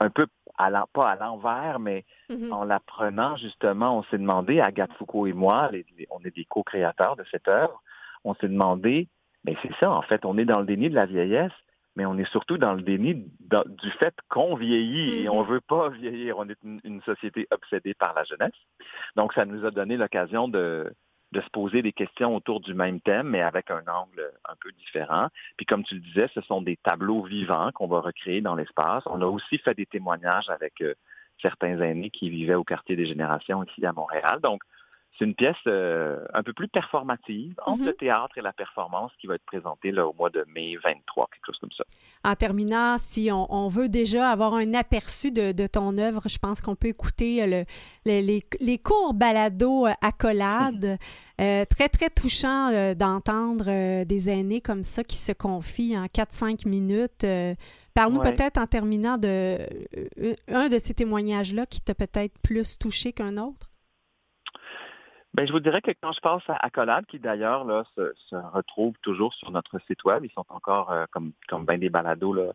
[0.00, 0.26] un peu
[0.58, 2.52] à l'en- pas à l'envers, mais Mhm.
[2.52, 6.44] en l'apprenant, justement, on s'est demandé, Agathe Foucault et moi, les- les- on est des
[6.46, 7.82] co-créateurs de cette œuvre,
[8.24, 9.08] on s'est demandé,
[9.46, 11.52] mais c'est ça, en fait, on est dans le déni de la vieillesse,
[11.94, 15.34] mais on est surtout dans le déni du fait qu'on vieillit et Mhm.
[15.34, 16.36] on veut pas vieillir.
[16.38, 18.58] On est une, une société obsédée par la jeunesse.
[19.16, 20.92] Donc, ça nous a donné l'occasion de,
[21.32, 24.72] de se poser des questions autour du même thème, mais avec un angle un peu
[24.72, 25.28] différent.
[25.56, 29.02] Puis comme tu le disais, ce sont des tableaux vivants qu'on va recréer dans l'espace.
[29.06, 30.94] On a aussi fait des témoignages avec euh,
[31.40, 34.40] certains aînés qui vivaient au quartier des générations ici à Montréal.
[34.42, 34.60] Donc,
[35.18, 37.86] c'est une pièce euh, un peu plus performative entre Mhm.
[37.86, 41.28] le théâtre et la performance qui va être présentée là, au mois de mai 23,
[41.32, 41.84] quelque chose comme ça.
[42.24, 46.38] En terminant, si on, on veut déjà avoir un aperçu de, de ton œuvre, je
[46.38, 47.64] pense qu'on peut écouter euh, le-
[48.04, 50.98] le- les, les courts balados euh, accolades.
[51.40, 56.66] Euh, très, très touchant euh, d'entendre des aînés comme ça qui se confient en 4-5
[56.66, 57.26] minutes.
[57.94, 58.32] Parle-nous Ouais.
[58.32, 59.58] peut-être en terminant de
[60.48, 63.68] un de ces témoignages-là qui t'a peut-être plus touché qu'un autre.
[65.36, 68.36] Ben, je vous dirais que quand je passe à Accolade, qui d'ailleurs là, se, se
[68.54, 72.32] retrouve toujours sur notre site web, ils sont encore, euh, comme, comme bien des balados,
[72.32, 72.52] là,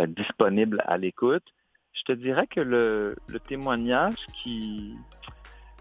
[0.00, 1.44] euh, disponibles à l'écoute,
[1.92, 4.94] je te dirais que le, le témoignage qui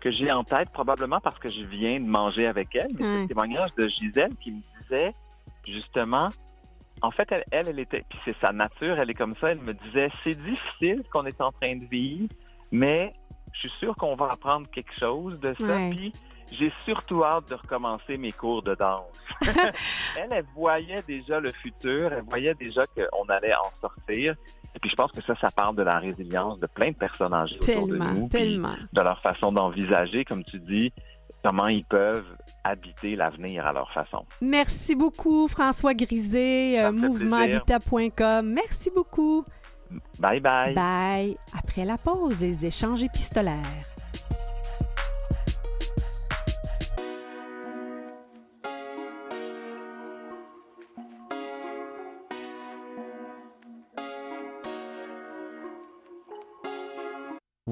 [0.02, 3.28] que j'ai en tête, probablement parce que je viens de manger avec elle, mais le
[3.28, 5.12] témoignage de Gisèle qui me disait
[5.68, 6.30] justement,
[7.02, 9.62] en fait, elle, elle, elle était, puis c'est sa nature, elle est comme ça, elle
[9.62, 12.28] me disait, c'est difficile ce qu'on est en train de vivre,
[12.72, 13.12] mais
[13.54, 15.90] je suis sûr qu'on va apprendre quelque chose de ça, Ouais.
[15.90, 16.14] puis
[16.52, 19.06] j'ai surtout hâte de recommencer mes cours de danse.
[20.18, 24.36] elle, elle voyait déjà le futur, elle voyait déjà qu'on allait en sortir.
[24.76, 27.34] Et puis je pense que ça, ça parle de la résilience de plein de personnes
[27.34, 28.28] âgées autour de Tellement, nous.
[28.30, 28.76] tellement.
[28.92, 30.92] de leur façon d'envisager, comme tu dis,
[31.44, 32.26] comment ils peuvent
[32.64, 34.26] habiter l'avenir à leur façon.
[34.42, 38.48] Merci beaucoup, François Grisé, euh, mouvementhabitat.com.
[38.52, 39.46] Merci beaucoup.
[40.20, 40.74] Bye bye.
[40.74, 41.38] Bye.
[41.58, 43.95] Après la pause, des échanges épistolaires.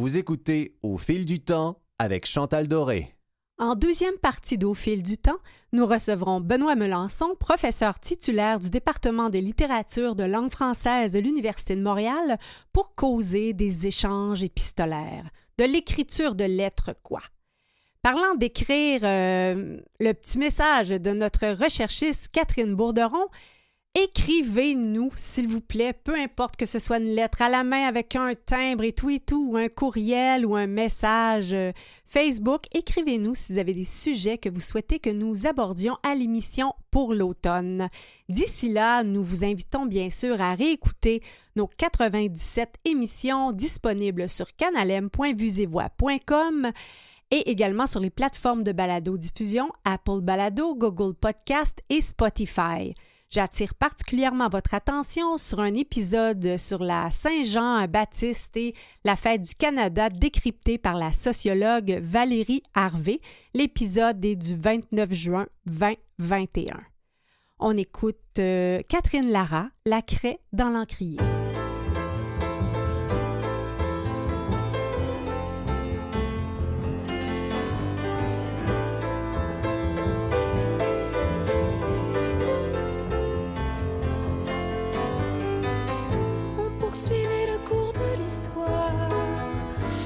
[0.04, 3.16] Vous écoutez Au fil du temps avec Chantal Doré.
[3.58, 5.38] En deuxième partie d'Au fil du temps,
[5.72, 11.78] nous recevrons Benoît Melançon, professeur titulaire du département de littérature de langue française de l'Université
[11.78, 12.38] de Montréal,
[12.74, 17.22] pour causer des échanges épistolaires, de l'écriture de lettres quoi?
[18.02, 23.30] Parlant d'écrire euh, le petit message de notre recherchiste Catherine Bourderon,
[23.96, 28.16] écrivez-nous, s'il vous plaît, peu importe que ce soit une lettre à la main avec
[28.16, 31.72] un timbre et tout et tout, ou un courriel ou un message euh,
[32.08, 36.74] Facebook, écrivez-nous si vous avez des sujets que vous souhaitez que nous abordions à l'émission
[36.90, 37.90] pour l'automne.
[38.30, 41.22] D'ici là, nous vous invitons bien sûr à réécouter
[41.56, 46.72] nos 97 émissions disponibles sur canalem.vusevoix.com
[47.32, 52.96] et également sur les plateformes de balado-diffusion Apple Balado, Google Podcast et Spotify.
[53.34, 60.10] J'attire particulièrement votre attention sur un épisode sur la Saint-Jean-Baptiste et la fête du Canada
[60.10, 63.22] décrypté par la sociologue Valérie Harvey.
[63.56, 66.80] L'épisode est du 29 juin 2021.
[67.58, 71.18] On écoute euh, Catherine Lara, La craie dans l'encrier.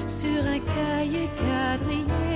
[0.06, 2.27] Sur un cahier quadrillé.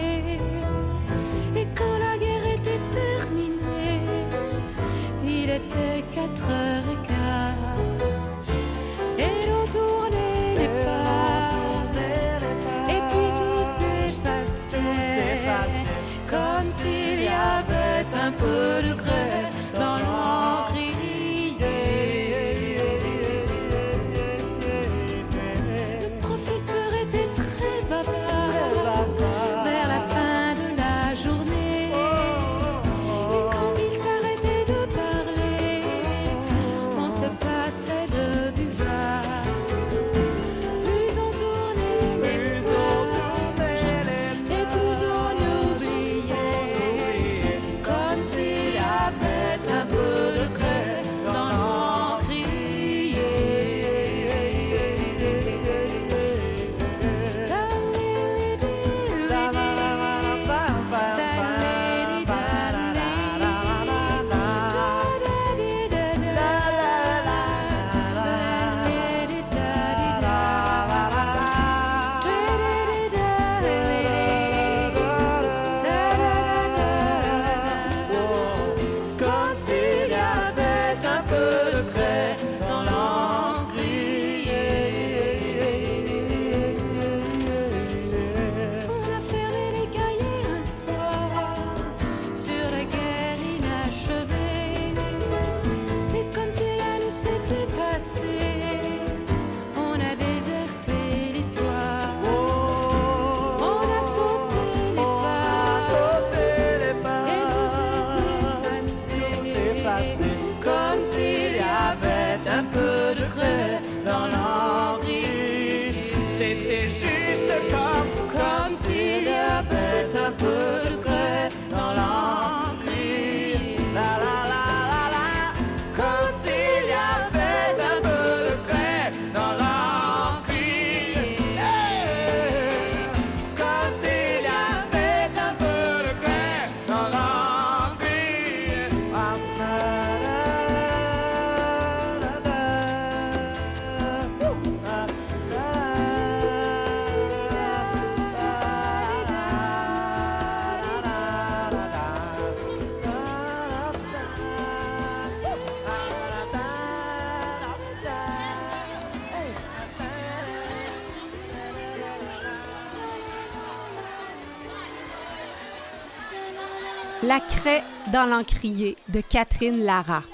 [168.13, 170.25] Dans l'encrier de Catherine Lara.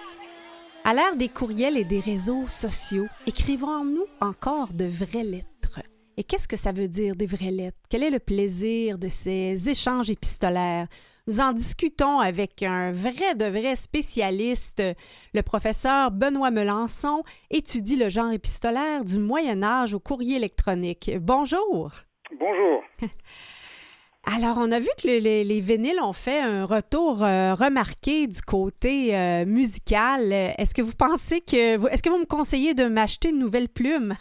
[0.85, 5.81] À l'ère des courriels et des réseaux sociaux, écrivons-nous encore de vraies lettres?
[6.17, 7.77] Et qu'est-ce que ça veut dire des vraies lettres?
[7.91, 10.87] Quel est le plaisir de ces échanges épistolaires?
[11.27, 14.83] Nous en discutons avec un vrai de vrai spécialiste.
[15.35, 21.11] Le professeur Benoît Melançon étudie le genre épistolaire du Moyen Âge au courrier électronique.
[21.21, 21.91] Bonjour.
[22.39, 22.83] Bonjour.
[24.37, 28.27] Alors, on a vu que le- les, les vinyles ont fait un retour euh, remarqué
[28.27, 30.33] du côté euh, musical.
[30.33, 31.81] Est-ce que vous pensez que...
[31.91, 34.15] Est-ce que vous me conseillez de m'acheter une nouvelle plume?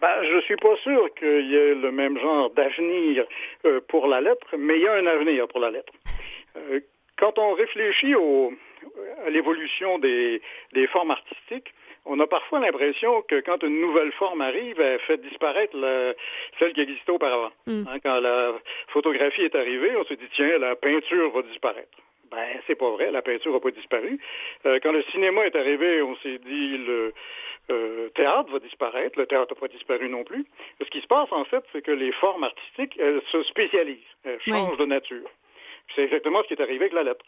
[0.00, 3.24] Ben, je suis pas sûr qu'il y ait le même genre d'avenir
[3.66, 5.92] euh, pour la lettre, mais il y a un avenir pour la lettre.
[7.16, 8.14] Quand on réfléchit
[9.26, 10.40] à l'évolution des
[10.88, 11.72] formes artistiques,
[12.06, 16.14] on a parfois l'impression que quand une nouvelle forme arrive, elle fait disparaître la-
[16.58, 17.52] celle qui existait auparavant.
[17.66, 17.84] Mm.
[17.88, 18.54] Hein, quand la
[18.88, 21.96] photographie est arrivée, on se dit tiens, la peinture va disparaître.
[22.30, 24.18] Ben, c'est pas vrai, la peinture n'a pas disparu.
[24.64, 27.12] Euh, quand le cinéma est arrivé, on s'est dit le
[27.70, 30.44] euh, théâtre va disparaître, le théâtre n'a pas disparu non plus.
[30.82, 34.38] Ce qui se passe, en fait, c'est que les formes artistiques, elles se spécialisent, elles
[34.46, 34.52] Oui.
[34.52, 35.28] changent de nature.
[35.96, 37.24] C'est exactement ce qui est arrivé avec la lettre.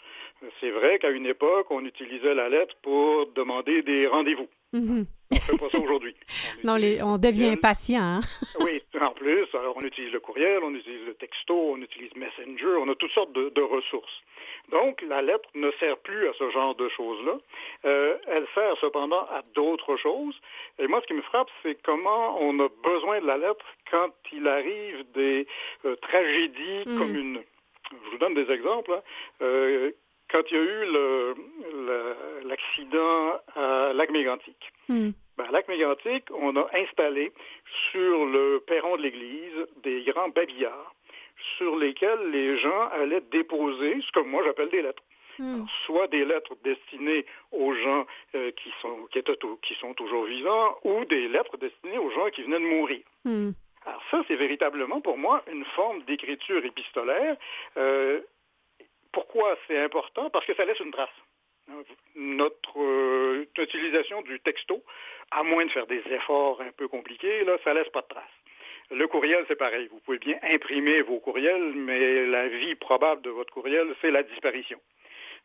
[0.60, 4.48] C'est vrai qu'à une époque, on utilisait la lettre pour demander des rendez-vous.
[4.72, 5.06] Mhm.
[5.30, 6.14] On ne fait pas ça aujourd'hui.
[6.62, 8.00] On Non, les- on devient impatient.
[8.02, 8.20] hein?
[8.60, 12.76] Oui, en plus, alors on utilise le courriel, on utilise le texto, on utilise Messenger,
[12.78, 14.22] on a toutes sortes de, de ressources.
[14.70, 17.36] Donc, la lettre ne sert plus à ce genre de choses-là.
[17.84, 20.34] Euh, elle sert cependant à d'autres choses.
[20.78, 24.10] Et moi, ce qui me frappe, c'est comment on a besoin de la lettre quand
[24.32, 25.46] il arrive des
[25.84, 26.98] euh, tragédies Mm.
[26.98, 27.42] communes.
[27.90, 28.92] Je vous donne des exemples.
[28.92, 29.02] hein.
[29.42, 29.90] Euh,
[30.32, 30.86] quand il y a eu
[32.48, 35.10] l'accident à Lac-Mégantic, Hmm.
[35.36, 37.32] ben, à Lac-Mégantic, on a installé
[37.90, 40.94] sur le perron de l'église des grands babillards
[41.56, 45.02] sur lesquels les gens allaient déposer ce que moi j'appelle des lettres.
[45.38, 45.54] Hmm.
[45.54, 50.24] Alors, soit des lettres destinées aux gens euh, qui, sont, qui, étaient qui sont toujours
[50.24, 53.00] vivants ou des lettres destinées aux gens qui venaient de mourir.
[53.24, 53.50] Hmm.
[53.86, 57.36] Alors ça, c'est véritablement pour moi une forme d'écriture épistolaire.
[57.76, 58.20] Euh,
[59.12, 60.30] pourquoi c'est important?
[60.30, 61.08] Parce que ça laisse une trace.
[62.14, 64.82] Notre euh, utilisation du texto,
[65.30, 68.24] à moins de faire des efforts un peu compliqués, là, ça laisse pas de trace.
[68.90, 69.88] Le courriel, c'est pareil.
[69.90, 74.22] Vous pouvez bien imprimer vos courriels, mais la vie probable de votre courriel, c'est la
[74.22, 74.78] disparition.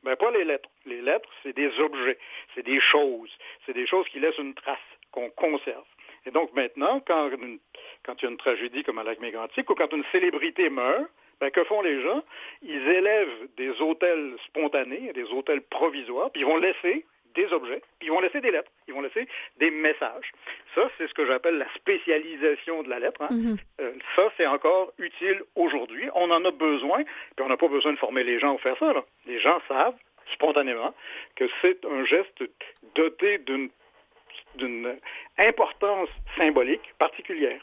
[0.03, 0.69] Ben, pas les lettres.
[0.85, 2.17] Les lettres, c'est des objets,
[2.55, 4.77] c'est des choses, c'est des choses qui laissent une trace,
[5.11, 5.85] qu'on conserve.
[6.25, 7.59] Et donc maintenant, quand, une-
[8.03, 11.09] quand il y a une tragédie comme à Lac-Mégantic ou quand une célébrité meurt,
[11.39, 12.23] ben, que font les gens?
[12.61, 18.07] Ils élèvent des hôtels spontanés, des hôtels provisoires, puis ils vont laisser des objets, puis
[18.07, 19.27] ils vont laisser des lettres, ils vont laisser
[19.57, 20.31] des messages.
[20.73, 23.21] Ça, c'est ce que j'appelle la spécialisation de la lettre.
[23.21, 23.27] hein.
[23.31, 23.57] Mhm.
[23.81, 26.09] Euh, ça, c'est encore utile aujourd'hui.
[26.15, 28.77] On en a besoin, puis on n'a pas besoin de former les gens pour faire
[28.79, 28.91] ça.
[28.91, 29.03] là.
[29.27, 29.95] Les gens savent
[30.33, 30.93] spontanément
[31.35, 32.43] que c'est un geste
[32.95, 33.37] doté
[34.55, 34.97] d'une
[35.37, 37.61] importance symbolique particulière.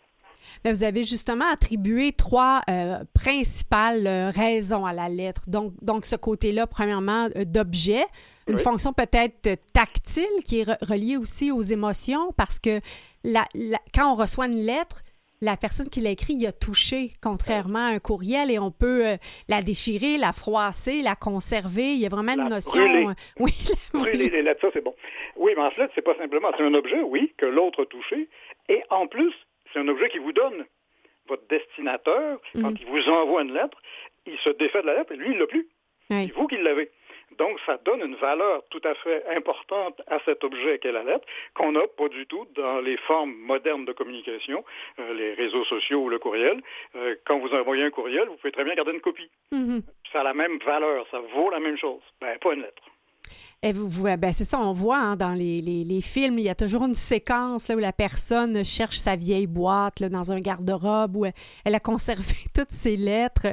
[0.64, 5.42] Mais vous avez justement attribué trois euh, principales euh, raisons à la lettre.
[5.48, 8.04] Donc, donc ce côté-là, premièrement, euh, d'objet,
[8.48, 8.62] une Oui.
[8.62, 12.80] fonction peut-être tactile qui est re- reliée aussi aux émotions parce que
[13.24, 15.00] la- la- quand on reçoit une lettre,
[15.40, 19.06] la personne qui l'a écrit y a touché, contrairement à un courriel, et on peut
[19.06, 19.16] euh,
[19.48, 21.92] la déchirer, la froisser, la conserver.
[21.94, 22.80] Il y a vraiment La une notion.
[22.80, 23.06] brûler.
[23.40, 23.52] oui,
[23.92, 24.30] la Brûler brûler.
[24.30, 24.94] les lettres, ça c'est bon.
[25.36, 28.28] Oui, mais en fait, c'est pas simplement, c'est un objet, oui, que l'autre a touché,
[28.70, 29.32] et en plus,
[29.74, 30.64] c'est un objet qui vous donne.
[31.28, 32.76] Votre destinateur, quand Mhm.
[32.80, 33.76] il vous envoie une lettre,
[34.26, 35.66] il se défait de la lettre et lui, il l'a plus.
[36.10, 36.26] Oui.
[36.28, 36.90] C'est vous qui l'avez.
[37.38, 41.26] Donc, ça donne une valeur tout à fait importante à cet objet qu'est la lettre,
[41.54, 44.64] qu'on n'a pas du tout dans les formes modernes de communication,
[45.00, 46.60] euh, les réseaux sociaux ou le courriel.
[46.94, 49.30] Euh, quand vous envoyez un courriel, vous pouvez très bien garder une copie.
[49.50, 49.80] Mhm.
[50.12, 52.02] Ça a la même valeur, ça vaut la même chose.
[52.20, 52.82] Ben, pas une lettre.
[53.72, 56.84] Vous- ben, c'est ça, on voit hein, dans les, les- films, il y a toujours
[56.84, 61.24] une séquence là, où la personne cherche sa vieille boîte dans un garde-robe où
[61.64, 63.46] elle, a conservé toutes ses lettres.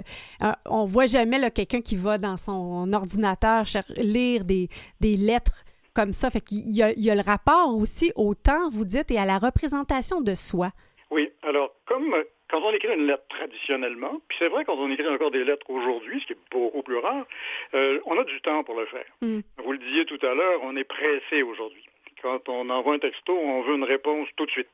[0.44, 3.66] Euh, on voit jamais quelqu'un qui va dans son ordinateur
[3.98, 4.68] lire des,
[5.00, 5.64] des lettres
[5.94, 6.30] comme ça.
[6.30, 10.20] Fait y y a le rapport aussi au temps, vous dites, et à la représentation
[10.20, 10.72] de soi.
[11.10, 12.14] Oui, alors comme
[12.52, 15.70] quand on écrit une lettre traditionnellement, puis c'est vrai quand on écrit encore des lettres
[15.70, 17.26] aujourd'hui, ce qui est beaucoup plus rare,
[17.74, 19.06] euh, on a du temps pour le faire.
[19.22, 19.40] Mm.
[19.64, 21.86] Vous le disiez tout à l'heure, on est pressé aujourd'hui.
[22.22, 24.68] Quand on envoie un texto, on veut une réponse tout de suite.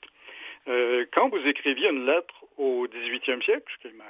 [0.67, 4.03] Euh, quand vous écriviez une lettre au 18e siècle, ce qui est ma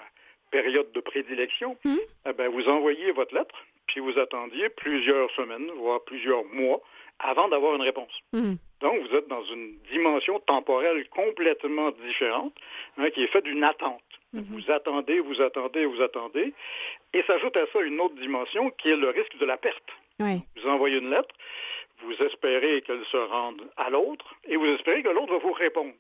[0.49, 1.97] période de prédilection, Mm.
[2.29, 3.55] eh ben, vous envoyiez votre lettre,
[3.85, 6.81] puis vous attendiez plusieurs semaines, voire plusieurs mois,
[7.19, 8.17] avant d'avoir une réponse.
[8.33, 8.53] Mm.
[8.81, 12.53] Donc, vous êtes dans une dimension temporelle complètement différente,
[12.97, 14.01] hein, qui est faite d'une attente.
[14.33, 14.43] Mhm.
[14.51, 16.53] Vous attendez, vous attendez, vous attendez,
[17.13, 19.89] et s'ajoute à ça une autre dimension qui est le risque de la perte.
[20.19, 20.41] Oui.
[20.55, 21.33] Vous envoyez une lettre,
[22.03, 25.95] vous espérez qu'elle se rende à l'autre, et vous espérez que l'autre va vous répondre.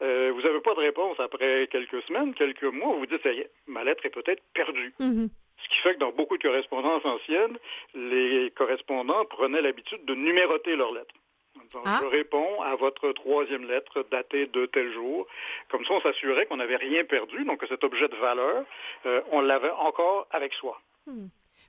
[0.00, 3.32] Euh, vous n'avez pas de réponse après quelques semaines, quelques mois, vous vous dites, ça
[3.32, 4.92] y est, ma lettre est peut-être perdue.
[4.98, 5.28] Mhm.
[5.62, 7.56] Ce qui fait que dans beaucoup de correspondances anciennes,
[7.94, 11.14] les correspondants prenaient l'habitude de numéroter leurs lettres.
[11.56, 12.00] Donc, Ah.
[12.02, 15.26] Je réponds à votre troisième lettre datée de tel jour.
[15.70, 18.64] Comme ça, on s'assurait qu'on n'avait rien perdu, donc que cet objet de valeur,
[19.06, 20.80] euh, on l'avait encore avec soi.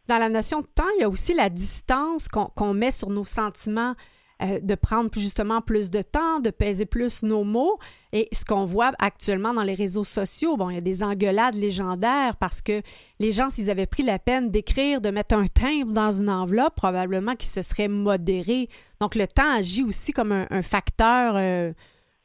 [0.07, 3.09] Dans la notion de temps, il y a aussi la distance qu'on qu'on met sur
[3.09, 3.95] nos sentiments,
[4.41, 7.77] euh, de prendre justement plus de temps, de peser plus nos mots.
[8.11, 11.55] Et ce qu'on voit actuellement dans les réseaux sociaux, bon, il y a des engueulades
[11.55, 12.81] légendaires parce que
[13.19, 16.75] les gens, s'ils avaient pris la peine d'écrire, de mettre un timbre dans une enveloppe,
[16.75, 18.69] probablement qu'ils se seraient modérés.
[18.99, 21.71] Donc le temps agit aussi comme un, facteur, euh,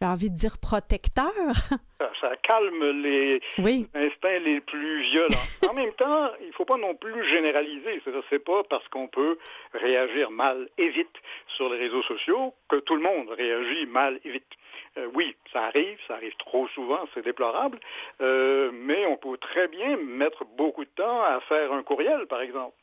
[0.01, 1.33] j'ai envie de dire protecteur.
[1.99, 3.89] Ça, ça calme les oui.
[3.93, 5.47] instincts les plus violents.
[5.69, 8.01] En même temps, il ne faut pas non plus généraliser.
[8.05, 9.37] C'est-à-dire, C'est pas parce qu'on peut
[9.75, 11.11] réagir mal et vite
[11.57, 14.47] sur les réseaux sociaux que tout le monde réagit mal et vite.
[14.97, 17.79] Euh, oui, ça arrive, ça arrive trop souvent, c'est déplorable,
[18.21, 22.41] euh, mais on peut très bien mettre beaucoup de temps à faire un courriel, par
[22.41, 22.75] exemple,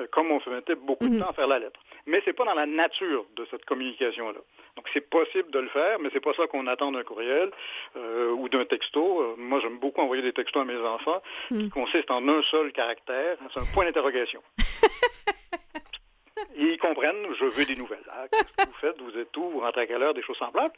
[0.00, 1.20] euh, comme on mettait beaucoup de Mhm.
[1.20, 1.80] temps à faire la lettre.
[2.06, 4.38] Mais c'est pas dans la nature de cette communication-là.
[4.76, 7.50] Donc c'est possible de le faire, mais c'est pas ça qu'on attend d'un courriel
[7.96, 9.20] euh, ou d'un texto.
[9.22, 11.70] Euh, moi, j'aime beaucoup envoyer des textos à mes enfants qui Mm.
[11.70, 14.42] consistent en un seul caractère, c'est un point d'interrogation.
[16.56, 18.04] Ils comprennent, je veux des nouvelles.
[18.10, 19.00] Ah, Qu'est-ce que vous faites?
[19.00, 19.50] Vous êtes où?
[19.50, 20.14] Vous rentrez à quelle heure?
[20.14, 20.72] Des choses semblables.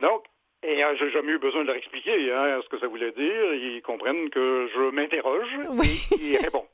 [0.00, 0.24] Donc,
[0.62, 3.54] et euh, j'ai jamais eu besoin de leur expliquer hein, ce que ça voulait dire.
[3.54, 5.88] Ils comprennent que je m'interroge Oui.
[6.20, 6.66] et ils répondent.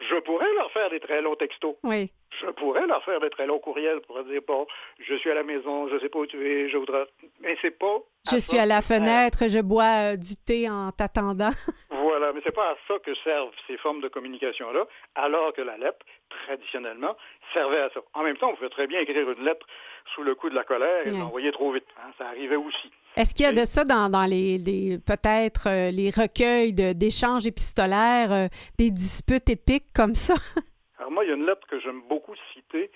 [0.00, 1.74] Je pourrais leur faire des très longs textos.
[1.82, 2.10] Oui.
[2.40, 4.66] Je pourrais leur faire des très longs courriels pour dire bon,
[5.00, 7.06] je suis à la maison, je sais pas où tu es, je voudrais.
[7.40, 7.98] Mais c'est pas.
[8.30, 11.50] Je suis à la fenêtre, je bois euh, du thé en t'attendant.
[12.28, 15.78] Voilà, mais c'est pas à ça que servent ces formes de communication-là, alors que la
[15.78, 17.16] lettre, traditionnellement,
[17.54, 18.00] servait à ça.
[18.12, 19.66] En même temps, on pouvait très bien écrire une lettre
[20.14, 21.86] sous le coup de la colère et l'envoyer trop vite.
[21.98, 22.90] hein, ça arrivait aussi.
[23.16, 27.46] Est-ce qu'il y a de ça dans, dans les, les- peut-être euh, les recueils d'échanges
[27.46, 28.46] épistolaires, euh,
[28.78, 30.34] des disputes épiques comme ça?
[30.98, 32.90] Alors moi, il y a une lettre que j'aime beaucoup citer,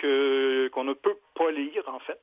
[0.00, 2.20] qu'on ne peut pas lire, en fait,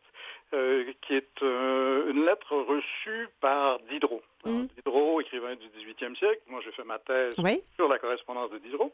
[0.53, 4.21] euh, qui est euh, une lettre reçue par Diderot.
[4.45, 4.67] Alors, Mm.
[4.77, 7.61] Diderot, écrivain du 18e siècle, moi j'ai fait ma thèse Oui.
[7.75, 8.91] sur la correspondance de Diderot.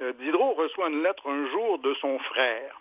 [0.00, 2.80] Euh, Diderot reçoit une lettre un jour de son frère.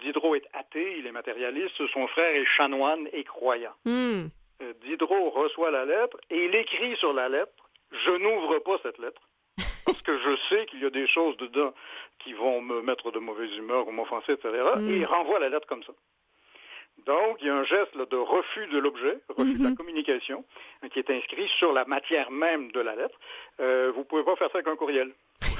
[0.00, 3.74] Diderot est athée, il est matérialiste, son frère est chanoine et croyant.
[3.86, 7.52] Euh, Diderot reçoit la lettre et il écrit sur la lettre
[7.90, 9.20] Je n'ouvre pas cette lettre
[9.84, 11.74] parce que je sais qu'il y a des choses dedans
[12.20, 14.50] qui vont me mettre de mauvaise humeur ou m'offenser, etc.
[14.76, 14.88] Mm.
[14.88, 15.92] Et il renvoie la lettre comme ça.
[17.06, 19.76] Donc, il y a un geste là, de refus de l'objet, refus de la Mhm.
[19.76, 20.44] communication,
[20.82, 23.18] hein, qui est inscrit sur la matière même de la lettre.
[23.60, 25.10] Euh, vous ne pouvez pas faire ça avec un courriel.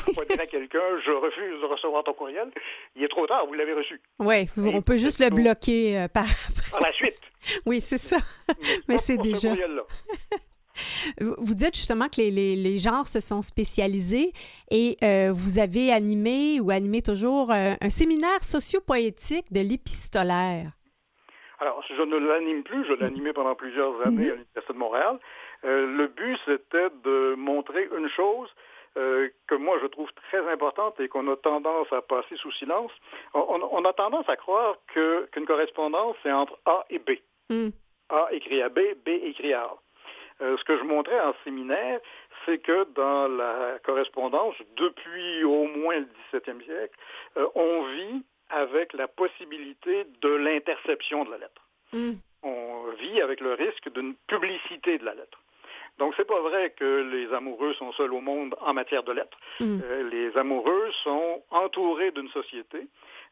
[0.07, 2.51] Vous pouvez dire à quelqu'un, je refuse de recevoir ton courriel.
[2.97, 4.01] Il est trop tard, vous l'avez reçu.
[4.20, 6.26] Oui, on peut juste le bloquer euh, par.
[6.70, 7.20] Par la suite.
[7.66, 8.18] Oui, c'est ça.
[8.88, 9.55] Mais pas c'est ce déjà-.
[11.20, 14.32] Vous dites justement que les, les, les genres se sont spécialisés
[14.70, 20.70] et euh, vous avez animé ou animé toujours un séminaire sociopoétique de l'épistolaire.
[21.63, 25.21] Alors, je ne l'anime plus, je l'animais pendant plusieurs années à l'Université de Montréal.
[25.65, 28.49] Euh, le but, c'était de montrer une chose
[28.97, 32.91] euh, que moi, je trouve très importante et qu'on a tendance à passer sous silence.
[33.35, 37.11] On, a tendance à croire que- qu'une correspondance, c'est entre A et B.
[37.49, 37.69] Hmm.
[38.09, 39.77] A écrit à B, B écrit à A.
[40.41, 42.01] Euh, ce que je montrais en séminaire,
[42.45, 46.99] c'est que dans la correspondance, depuis au moins le 17e siècle,
[47.37, 51.63] euh, on vit avec la possibilité de l'interception de la lettre.
[51.93, 52.13] Hmm.
[52.45, 55.39] On vit avec le risque d'une publicité de la lettre.
[55.99, 59.39] Donc, c'est pas vrai que les amoureux sont seuls au monde en matière de lettres.
[59.61, 59.81] Hmm.
[59.85, 62.87] Euh, les amoureux sont entourés d'une société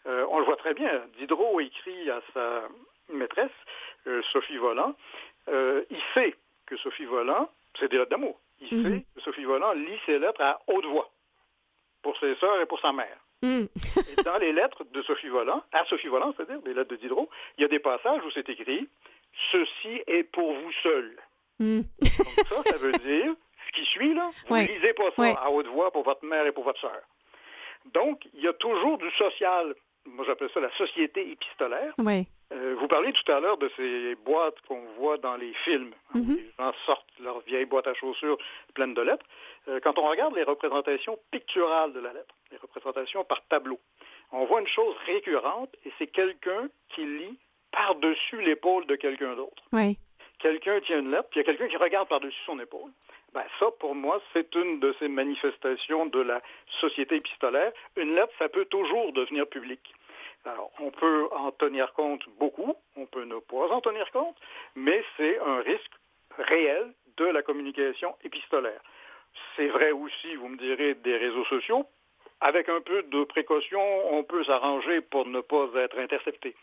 [0.07, 1.03] Euh, on le voit très bien.
[1.19, 2.63] Diderot écrit à sa
[3.11, 3.51] maîtresse,
[4.07, 4.95] euh, Sophie Volant.
[5.47, 8.83] Il sait que Sophie Volant, c'est des lettres d'amour, il Mhm.
[8.83, 11.11] sait que Sophie Volant lit ses lettres à haute voix
[12.03, 13.19] pour ses sœurs et pour sa mère.
[13.43, 13.65] Mm.
[14.19, 17.29] Et dans les lettres de Sophie Volant, à Sophie Volant, c'est-à-dire des lettres de Diderot,
[17.59, 18.89] il y a des passages où c'est écrit
[19.53, 21.17] Ceci est pour vous seul.
[21.59, 21.81] Mm.
[21.81, 23.33] Donc ça, ça veut dire,
[23.67, 24.67] ce qui suit, là, vous Ouais.
[24.67, 27.01] lisez pas ça à haute voix pour votre mère et pour votre sœur.
[27.95, 29.75] Donc, il y a toujours du social.
[30.07, 31.95] Moi, j'appelle ça la société épistolaire.
[31.99, 32.27] Oui.
[32.53, 35.93] Euh, vous parlez tout à l'heure de ces boîtes qu'on voit dans les films.
[36.15, 36.37] Mhm.
[36.37, 38.37] Les gens sortent leur vieille boîte à chaussures
[38.75, 39.25] pleine de lettres.
[39.69, 43.79] Euh, quand on regarde les représentations picturales de la lettre, les représentations par tableau,
[44.33, 47.39] on voit une chose récurrente et c'est quelqu'un qui lit
[47.73, 49.63] par-dessus l'épaule de quelqu'un d'autre.
[49.73, 49.99] Oui.
[50.39, 52.91] Quelqu'un tient une lettre, puis il y a quelqu'un qui regarde par-dessus son épaule.
[53.33, 56.43] Ben, ça, pour moi, c'est une de ces manifestations de la
[56.81, 57.73] société épistolaire.
[57.97, 59.81] Une lettre, ça peut toujours devenir public.
[60.45, 64.37] Alors, on peut en tenir compte beaucoup, on peut ne pas en tenir compte,
[64.75, 65.93] mais c'est un risque
[66.39, 68.81] réel de la communication épistolaire.
[69.57, 71.87] C'est vrai aussi, vous me direz, des réseaux sociaux.
[72.41, 73.81] Avec un peu de précaution,
[74.13, 76.55] on peut s'arranger pour ne pas être intercepté.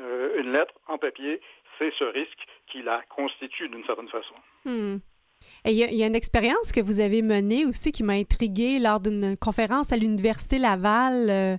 [0.00, 1.40] Euh, une lettre en papier,
[1.78, 4.34] c'est ce risque qui la constitue d'une certaine façon.
[4.64, 4.96] Hmm.
[5.64, 8.02] Et il y, a- il y a une expérience que vous avez menée aussi qui
[8.02, 11.28] m'a intriguée lors d'une conférence à l'Université Laval.
[11.30, 11.56] euh,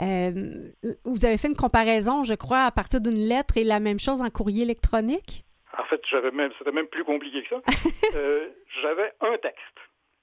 [0.00, 0.70] euh,
[1.04, 4.22] vous avez fait une comparaison, je crois, à partir d'une lettre et la même chose
[4.22, 5.44] en courrier électronique?
[5.76, 7.60] En fait, j'avais même, c'était même plus compliqué que ça.
[8.14, 8.48] Euh,
[8.82, 9.76] j'avais un texte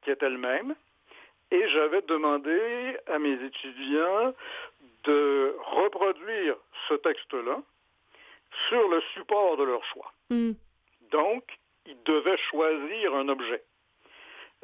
[0.07, 0.73] qui était le même
[1.51, 4.33] et j'avais demandé à mes étudiants
[5.03, 6.55] de reproduire
[6.87, 7.61] ce texte-là
[8.69, 10.13] sur le support de leur choix.
[10.29, 10.53] Hmm.
[11.11, 11.43] Donc,
[11.85, 13.63] ils devaient choisir un objet.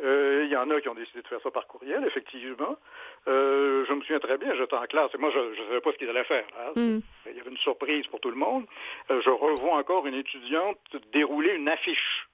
[0.01, 2.77] Euh, Il y en a qui ont décidé de faire ça par courriel, effectivement.
[3.27, 5.91] Euh, je me souviens très bien, j'étais en classe et moi, je ne savais pas
[5.91, 6.45] ce qu'ils allaient faire.
[6.57, 6.71] hein.
[6.77, 6.99] Hmm.
[7.25, 8.65] Il y avait une surprise pour tout le monde.
[9.11, 10.79] Euh, je revois encore une étudiante
[11.11, 12.27] dérouler une affiche.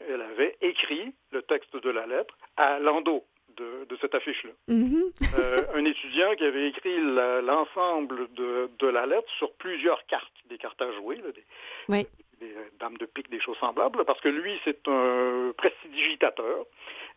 [0.00, 3.24] Elle avait écrit le texte de la lettre à l'endos
[3.56, 4.50] de, de cette affiche-là.
[4.68, 5.10] Mhm.
[5.38, 6.96] Euh, un étudiant qui avait écrit
[7.42, 11.44] l'ensemble de, de la lettre sur plusieurs cartes, des cartes à jouer, là, des,
[11.88, 12.06] Oui.
[12.40, 16.64] des euh, dames de pique, des choses semblables, parce que lui, c'est un prestidigitateur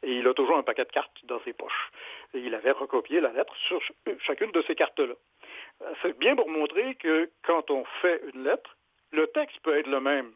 [0.04, 1.92] et il a toujours un paquet de cartes dans ses poches.
[2.34, 5.14] Et il avait recopié la lettre sur ch- chacune de ces cartes-là.
[5.84, 8.76] Euh, C'est bien pour montrer que quand on fait une lettre,
[9.12, 10.32] le texte peut être le même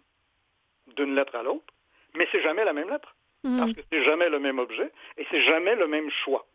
[0.96, 1.74] d'une lettre à l'autre,
[2.16, 3.60] mais c'est jamais la même lettre Hmm.
[3.60, 6.48] parce que c'est jamais le même objet et c'est jamais le même choix.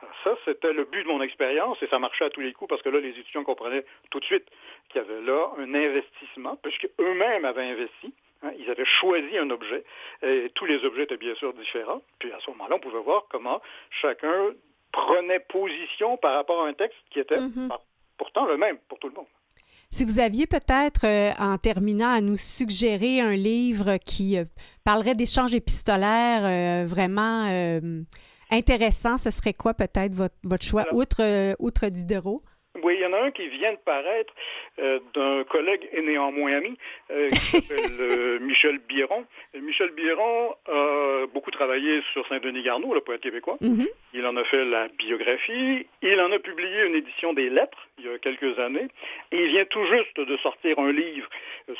[0.00, 2.68] Alors ça, c'était le but de mon expérience et ça marchait à tous les coups
[2.68, 4.46] parce que là, les étudiants comprenaient tout de suite
[4.88, 8.14] qu'il y avait là un investissement, puisque eux-mêmes avaient investi.
[8.44, 9.82] hein, ils avaient choisi un objet
[10.22, 12.02] et tous les objets étaient bien sûr différents.
[12.20, 13.60] Puis à ce moment-là, on pouvait voir comment
[13.90, 14.52] chacun
[14.92, 17.70] prenait position par rapport à un texte qui était Mhm.
[17.72, 17.80] ah,
[18.18, 19.26] pourtant le même pour tout le monde.
[19.90, 24.44] Si vous aviez peut-être, euh, en terminant, à nous suggérer un livre qui euh,
[24.84, 28.02] parlerait d'échanges épistolaires euh, vraiment euh,
[28.50, 32.42] intéressant, ce serait quoi peut-être votre, votre choix, Alors- outre, outre Diderot?
[32.82, 34.32] Oui, il y en a un qui vient de paraître
[34.78, 36.76] euh, d'un collègue et néanmoins ami
[37.10, 39.24] euh, qui s'appelle euh, Michel Biron.
[39.54, 43.56] Michel Biron a beaucoup travaillé sur Saint-Denis Garneau, le poète québécois.
[43.60, 43.86] Mhm.
[44.12, 45.86] Il en a fait la biographie.
[46.02, 48.88] Il en a publié une édition des lettres il y a quelques années.
[49.32, 51.28] Et il vient tout juste de sortir un livre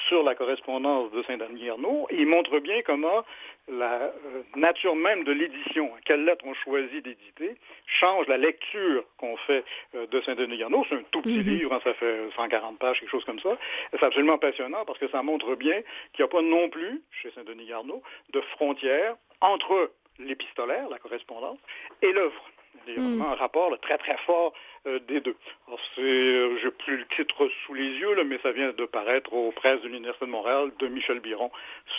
[0.09, 2.07] sur la correspondance de Saint-Denis-Garneau.
[2.11, 3.25] Et il montre bien comment
[3.69, 4.13] la
[4.55, 10.21] nature même de l'édition, quelles lettres on choisit d'éditer, change la lecture qu'on fait de
[10.21, 10.85] Saint-Denis-Garneau.
[10.89, 11.45] C'est un tout petit Mhm.
[11.59, 13.57] livre, hein, ça fait 140 pages, quelque chose comme ça.
[13.93, 15.81] C'est absolument passionnant parce que ça montre bien
[16.13, 21.59] qu'il n'y a pas non plus, chez Saint-Denis-Garneau, de frontière entre l'épistolaire, la correspondance,
[22.03, 22.43] et l'œuvre.
[22.87, 23.09] Il y a Mm.
[23.17, 24.53] vraiment un rapport là, très très fort
[24.87, 25.35] euh, des deux.
[25.67, 28.85] Alors c'est, euh, j'ai plus le titre sous les yeux, là, mais ça vient de
[28.85, 31.51] paraître aux presses de l'Université de Montréal de Michel Biron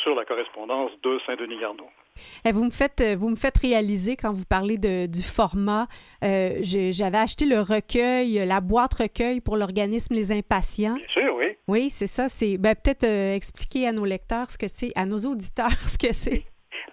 [0.04, 1.90] sur la correspondance de Saint-Denis-Garneau.
[2.45, 5.88] Eh, Vous me faites, euh, vous me faites réaliser quand vous parlez de, du format.
[6.24, 10.95] euh, J'avais acheté le recueil, la boîte recueil pour l'organisme Les Impatients.
[10.95, 11.45] Bien sûr, oui.
[11.68, 12.30] Oui, c'est ça.
[12.30, 15.97] C'est ben, peut-être euh, expliquer à nos lecteurs ce que c'est, à nos auditeurs ce
[15.97, 16.43] que c'est.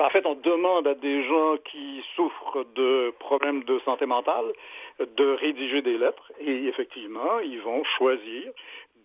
[0.01, 4.45] En fait, on demande à des gens qui souffrent de problèmes de santé mentale
[4.99, 8.43] de rédiger des lettres et effectivement, ils vont choisir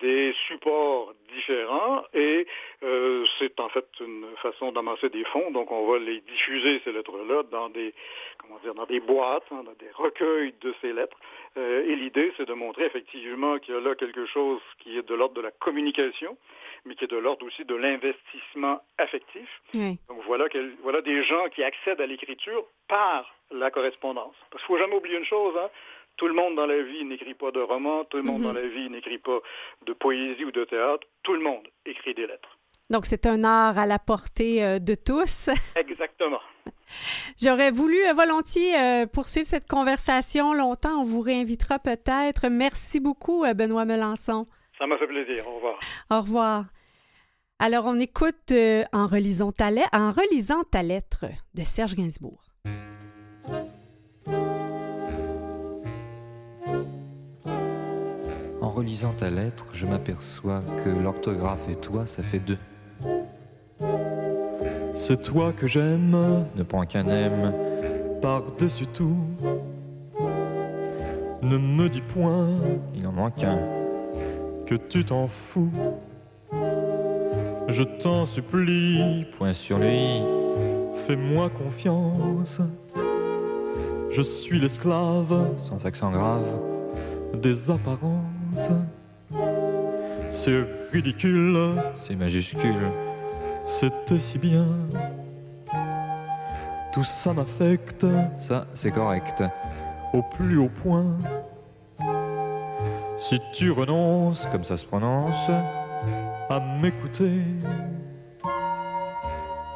[0.00, 2.46] des supports différents et
[2.82, 5.50] euh, c'est en fait une façon d'amasser des fonds.
[5.50, 7.94] Donc, on va les diffuser ces lettres-là dans des
[8.38, 11.16] comment dire dans des boîtes, hein, dans des recueils de ces lettres.
[11.56, 15.06] Euh, et l'idée, c'est de montrer effectivement qu'il y a là quelque chose qui est
[15.06, 16.36] de l'ordre de la communication,
[16.84, 19.48] mais qui est de l'ordre aussi de l'investissement affectif.
[19.74, 19.98] Oui.
[20.08, 20.46] Donc voilà,
[20.82, 24.34] voilà des gens qui accèdent à l'écriture par la correspondance.
[24.50, 25.70] Parce qu'il ne faut jamais oublier une chose, hein,
[26.20, 28.48] Tout le monde dans la vie n'écrit pas de romans, tout le monde Mhm.
[28.48, 29.38] dans la vie n'écrit pas
[29.86, 32.58] de poésie ou de théâtre, tout le monde écrit des lettres.
[32.90, 35.48] Donc, c'est un art à la portée euh, de tous.
[35.76, 36.40] Exactement.
[37.42, 41.00] J'aurais voulu euh, volontiers euh, poursuivre cette conversation longtemps.
[41.00, 42.48] On vous réinvitera peut-être.
[42.50, 44.44] Merci beaucoup, Benoît Melançon.
[44.78, 45.48] Ça m'a fait plaisir.
[45.48, 45.78] Au revoir.
[46.10, 46.64] Au revoir.
[47.62, 52.49] Alors, on écoute euh, en, relisant ta en relisant ta lettre de Serge Gainsbourg.
[58.80, 62.56] Relisant ta lettre, je m'aperçois que l'orthographe et toi, ça fait deux.
[64.94, 66.16] C'est toi que j'aime,
[66.56, 67.52] ne prends qu'un aime,
[68.22, 69.18] par-dessus tout.
[71.42, 72.48] Ne me dis point,
[72.94, 73.58] il en manque un,
[74.64, 75.72] que tu t'en fous.
[77.68, 80.22] Je t'en supplie, point sur lui,
[80.94, 82.62] fais-moi confiance.
[84.10, 86.46] Je suis l'esclave, sans accent grave,
[87.34, 88.39] des apparences.
[90.30, 92.90] C'est ridicule, c'est majuscule,
[93.64, 94.66] c'était si bien.
[96.92, 98.06] Tout ça m'affecte,
[98.38, 99.42] ça c'est correct,
[100.12, 101.16] au plus haut point.
[103.16, 105.50] Si tu renonces, comme ça se prononce,
[106.48, 107.42] à m'écouter,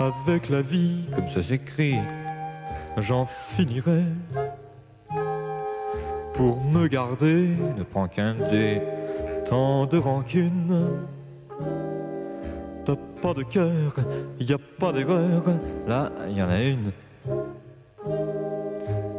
[0.00, 1.98] avec la vie, comme ça s'écrit,
[2.98, 4.02] j'en finirai.
[6.34, 8.82] Pour me garder, ne prends qu'un dé,
[9.44, 10.90] tant de rancune.
[12.84, 13.94] T'as pas de cœur,
[14.40, 15.44] y a pas d'erreur,
[15.86, 16.90] là y en a une.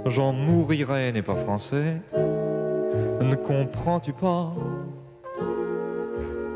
[0.05, 2.01] J'en mourirai n'est pas français,
[3.21, 4.51] ne comprends-tu pas?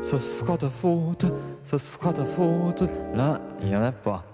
[0.02, 1.26] Ce sera ta faute,
[1.64, 2.84] ce sera ta faute,
[3.14, 4.24] là y en a pas.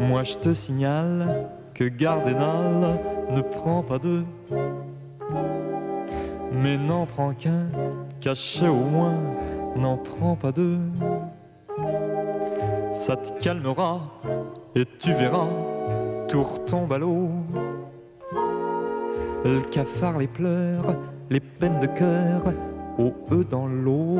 [0.00, 2.98] Moi je te signale que Gardénal
[3.30, 4.24] ne prend pas deux,
[6.52, 7.68] mais n'en prend qu'un,
[8.20, 9.20] caché au moins,
[9.76, 10.78] n'en prend pas deux.
[12.94, 14.00] Ça te calmera
[14.74, 15.48] et tu verras,
[16.28, 17.30] tout retombe à l'eau.
[19.44, 20.96] Le cafard, les pleurs,
[21.30, 22.42] les peines de cœur,
[22.98, 24.16] au eux dans l'eau.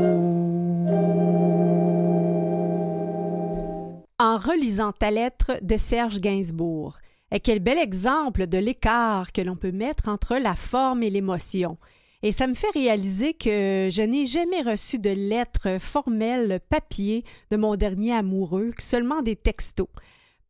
[4.21, 6.99] En relisant ta lettre de Serge Gainsbourg.
[7.31, 11.77] Et quel bel exemple de l'écart que l'on peut mettre entre la forme et l'émotion.
[12.23, 17.57] Et ça me fait réaliser que je n'ai jamais reçu de lettres formelles papier de
[17.57, 19.89] mon dernier amoureux, seulement des textos.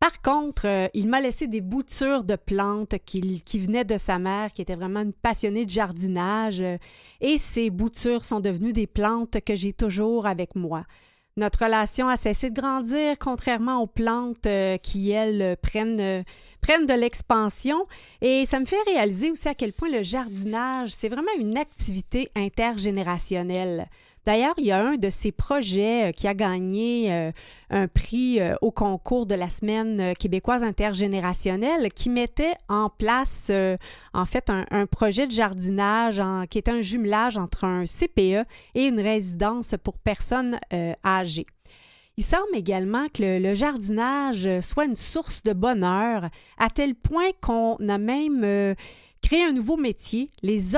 [0.01, 4.21] Par contre, euh, il m'a laissé des boutures de plantes qui, qui venaient de sa
[4.21, 6.79] mère, qui était vraiment une passionnée de jardinage, euh,
[7.21, 10.85] et ces boutures sont devenues des plantes que j'ai toujours avec moi.
[11.39, 16.25] Notre relation a cessé de grandir, contrairement aux plantes euh, qui, elles, prennent, euh,
[16.61, 17.87] prennent de l'expansion.
[18.21, 22.29] Et ça me fait réaliser aussi à quel point le jardinage, c'est vraiment une activité
[22.35, 23.89] intergénérationnelle.
[24.29, 27.33] D'ailleurs, il y a un de ces projets euh, qui a gagné euh,
[27.71, 33.51] un prix euh, au concours de la semaine québécoise intergénérationnelle qui mettait en place,
[34.13, 39.01] en fait, un, projet de jardinage qui était un jumelage entre un CPE et une
[39.01, 40.59] résidence pour personnes
[41.07, 41.47] âgées.
[42.19, 47.77] Il semble également que le, jardinage soit une source de bonheur, à tel point qu'on
[47.89, 48.75] a même
[49.23, 50.77] créé un nouveau métier, les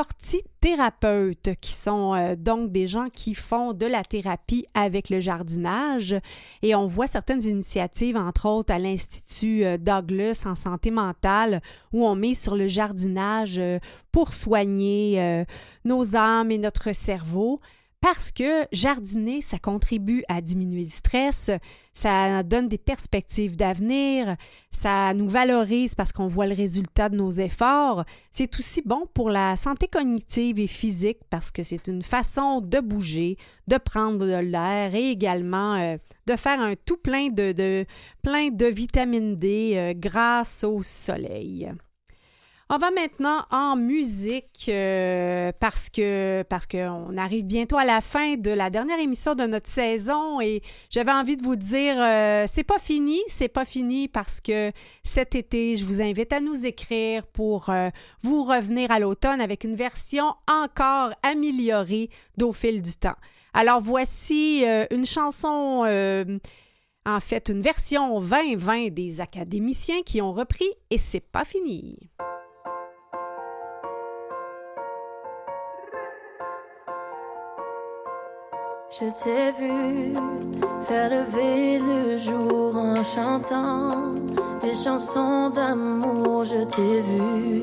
[0.60, 6.14] orthithérapeutes, qui sont euh, donc des gens qui font de la thérapie avec le jardinage.
[6.62, 12.06] Et on voit certaines initiatives, entre autres à l'Institut euh, Douglas en santé mentale, où
[12.06, 13.78] on met sur le jardinage euh,
[14.12, 15.44] pour soigner
[15.84, 17.60] nos âmes et notre cerveau.
[18.02, 21.50] Parce que jardiner, ça contribue à diminuer le stress,
[21.92, 24.36] ça donne des perspectives d'avenir,
[24.70, 28.04] ça nous valorise parce qu'on voit le résultat de nos efforts.
[28.32, 32.80] C'est aussi bon pour la santé cognitive et physique parce que c'est une façon de
[32.80, 33.36] bouger,
[33.68, 37.84] de prendre de l'air et également euh, de faire un tout plein de, de-
[38.22, 41.70] plein de vitamine D euh, grâce au soleil.
[42.72, 48.70] On va maintenant en musique euh, parce qu'on arrive bientôt à la fin de la
[48.70, 53.18] dernière émission de notre saison et j'avais envie de vous dire euh, c'est pas fini,
[53.26, 54.70] c'est pas fini parce que
[55.02, 57.88] cet été, je vous invite à nous écrire pour euh,
[58.22, 63.16] vous revenir à l'automne avec une version encore améliorée d'au fil du temps.
[63.52, 65.84] Alors voici une chanson
[67.04, 71.98] en fait une version 2020 des académiciens qui ont repris et c'est pas fini.
[78.92, 80.14] Je t'ai vu
[80.82, 84.14] faire lever le jour en chantant
[84.60, 86.42] des chansons d'amour.
[86.42, 87.62] Je t'ai vu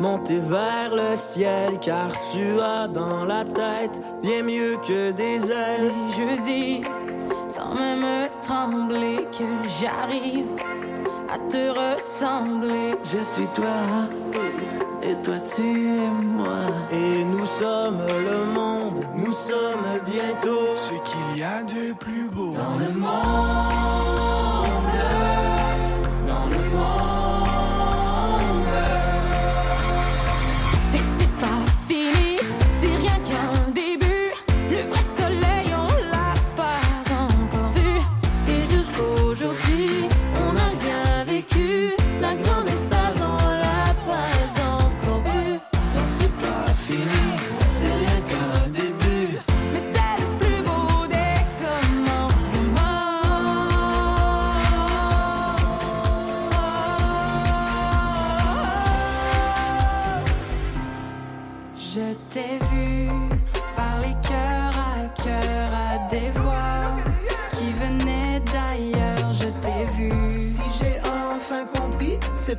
[0.00, 5.92] monter vers le ciel car tu as dans la tête bien mieux que des ailes.
[5.92, 6.82] Et je dis
[7.48, 9.44] sans même trembler que
[9.80, 10.48] j'arrive
[11.32, 12.96] à te ressembler.
[13.04, 14.08] Je suis toi
[15.04, 16.66] et toi tu es moi.
[16.92, 18.67] Et nous sommes le monde,
[19.28, 23.67] nous sommes bientôt ce qu'il y a de plus beau dans le monde.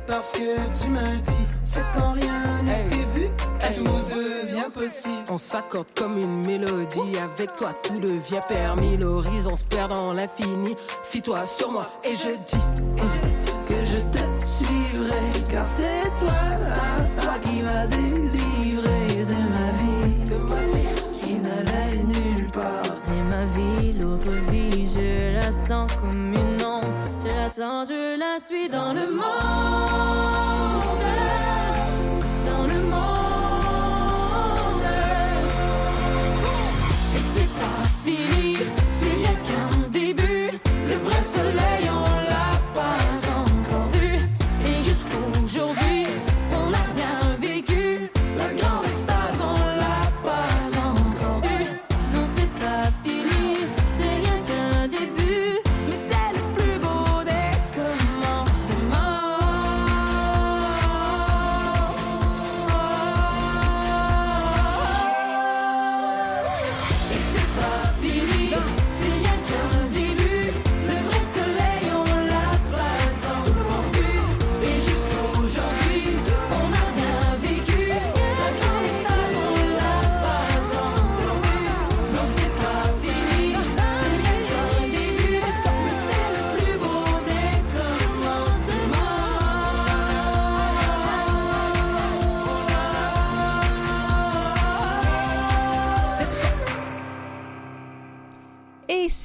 [0.06, 3.84] Parce que tu m'as dit, c'est quand rien n'est prévu, que tout
[4.14, 5.24] devient possible.
[5.30, 7.18] On s'accorde comme une mélodie.
[7.22, 8.96] Avec toi, tout devient permis.
[8.96, 10.76] L'horizon se perd dans l'infini.
[11.02, 12.64] Fie-toi sur moi et je dis
[13.68, 15.16] que je te suivrai
[15.50, 18.39] car c'est toi, toi qui m'as délivré
[27.60, 30.19] Je la suis dans le monde.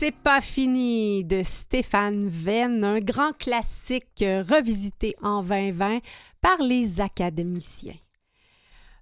[0.06, 5.98] C'est pas fini de Stéphane Venn, un grand classique euh, revisité en 2020
[6.42, 7.96] par les académiciens.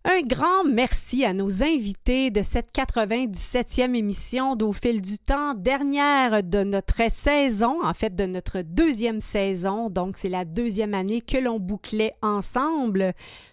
[0.06, 6.42] Un grand merci à nos invités de cette 97e émission d'Au fil du temps, dernière
[6.42, 11.38] de notre saison, en fait de notre deuxième saison, donc c'est la deuxième année que
[11.38, 13.12] l'on bouclait ensemble.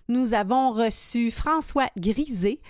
[0.09, 2.61] Nous avons reçu François Grisé,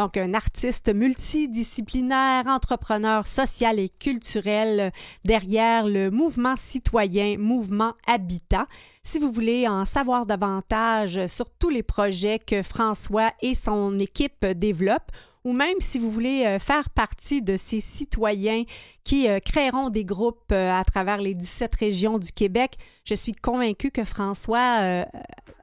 [0.00, 4.92] donc un artiste multidisciplinaire, entrepreneur social et culturel
[5.26, 8.66] derrière le mouvement citoyen Mouvement Habitat.
[9.02, 14.46] Si vous voulez en savoir davantage sur tous les projets que François et son équipe
[14.46, 15.12] développent,
[15.44, 18.64] ou même si vous voulez euh, faire partie de ces citoyens
[19.04, 23.34] qui euh, créeront des groupes euh, à travers les 17 régions du Québec, je suis
[23.34, 25.04] convaincue que François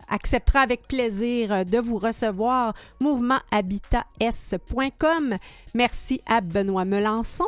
[0.09, 5.37] acceptera avec plaisir de vous recevoir mouvementhabitaS.com.
[5.73, 7.45] Merci à Benoît Melançon,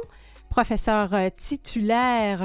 [0.50, 2.42] professeur titulaire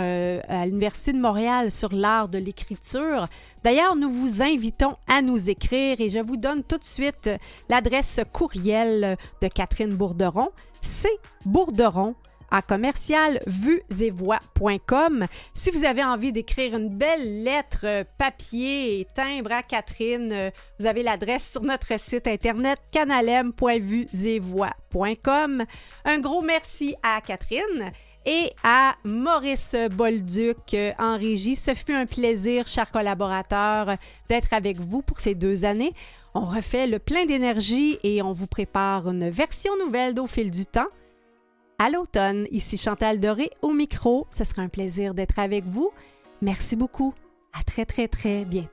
[0.49, 3.29] à l'Université de Montréal sur l'art de l'écriture.
[3.63, 7.31] D'ailleurs, nous vous invitons à nous écrire et je vous donne tout de suite
[7.69, 10.51] l'adresse courriel de Catherine Bourderon.
[10.81, 12.15] C'est bourderon
[12.51, 15.27] à commercial vuesetvoix.com.
[15.55, 21.03] Si vous avez envie d'écrire une belle lettre papier et timbre à Catherine, vous avez
[21.03, 25.65] l'adresse sur notre site internet canalem.vuesetvoix.com.
[26.05, 27.93] Un gros merci à Catherine
[28.27, 31.57] et à Maurice Bolduc en régie.
[31.57, 33.97] Ce fut un plaisir, chers collaborateurs,
[34.29, 35.93] d'être avec vous pour ces deux années.
[36.35, 40.67] On refait le plein d'énergie et on vous prépare une version nouvelle d'Au fil du
[40.67, 40.89] temps
[41.79, 42.47] à l'automne.
[42.51, 44.27] Ici Chantal Doré au micro.
[44.31, 45.91] Ce sera un plaisir d'être avec vous.
[46.43, 47.15] Merci beaucoup.
[47.53, 48.69] À très, très, très bientôt.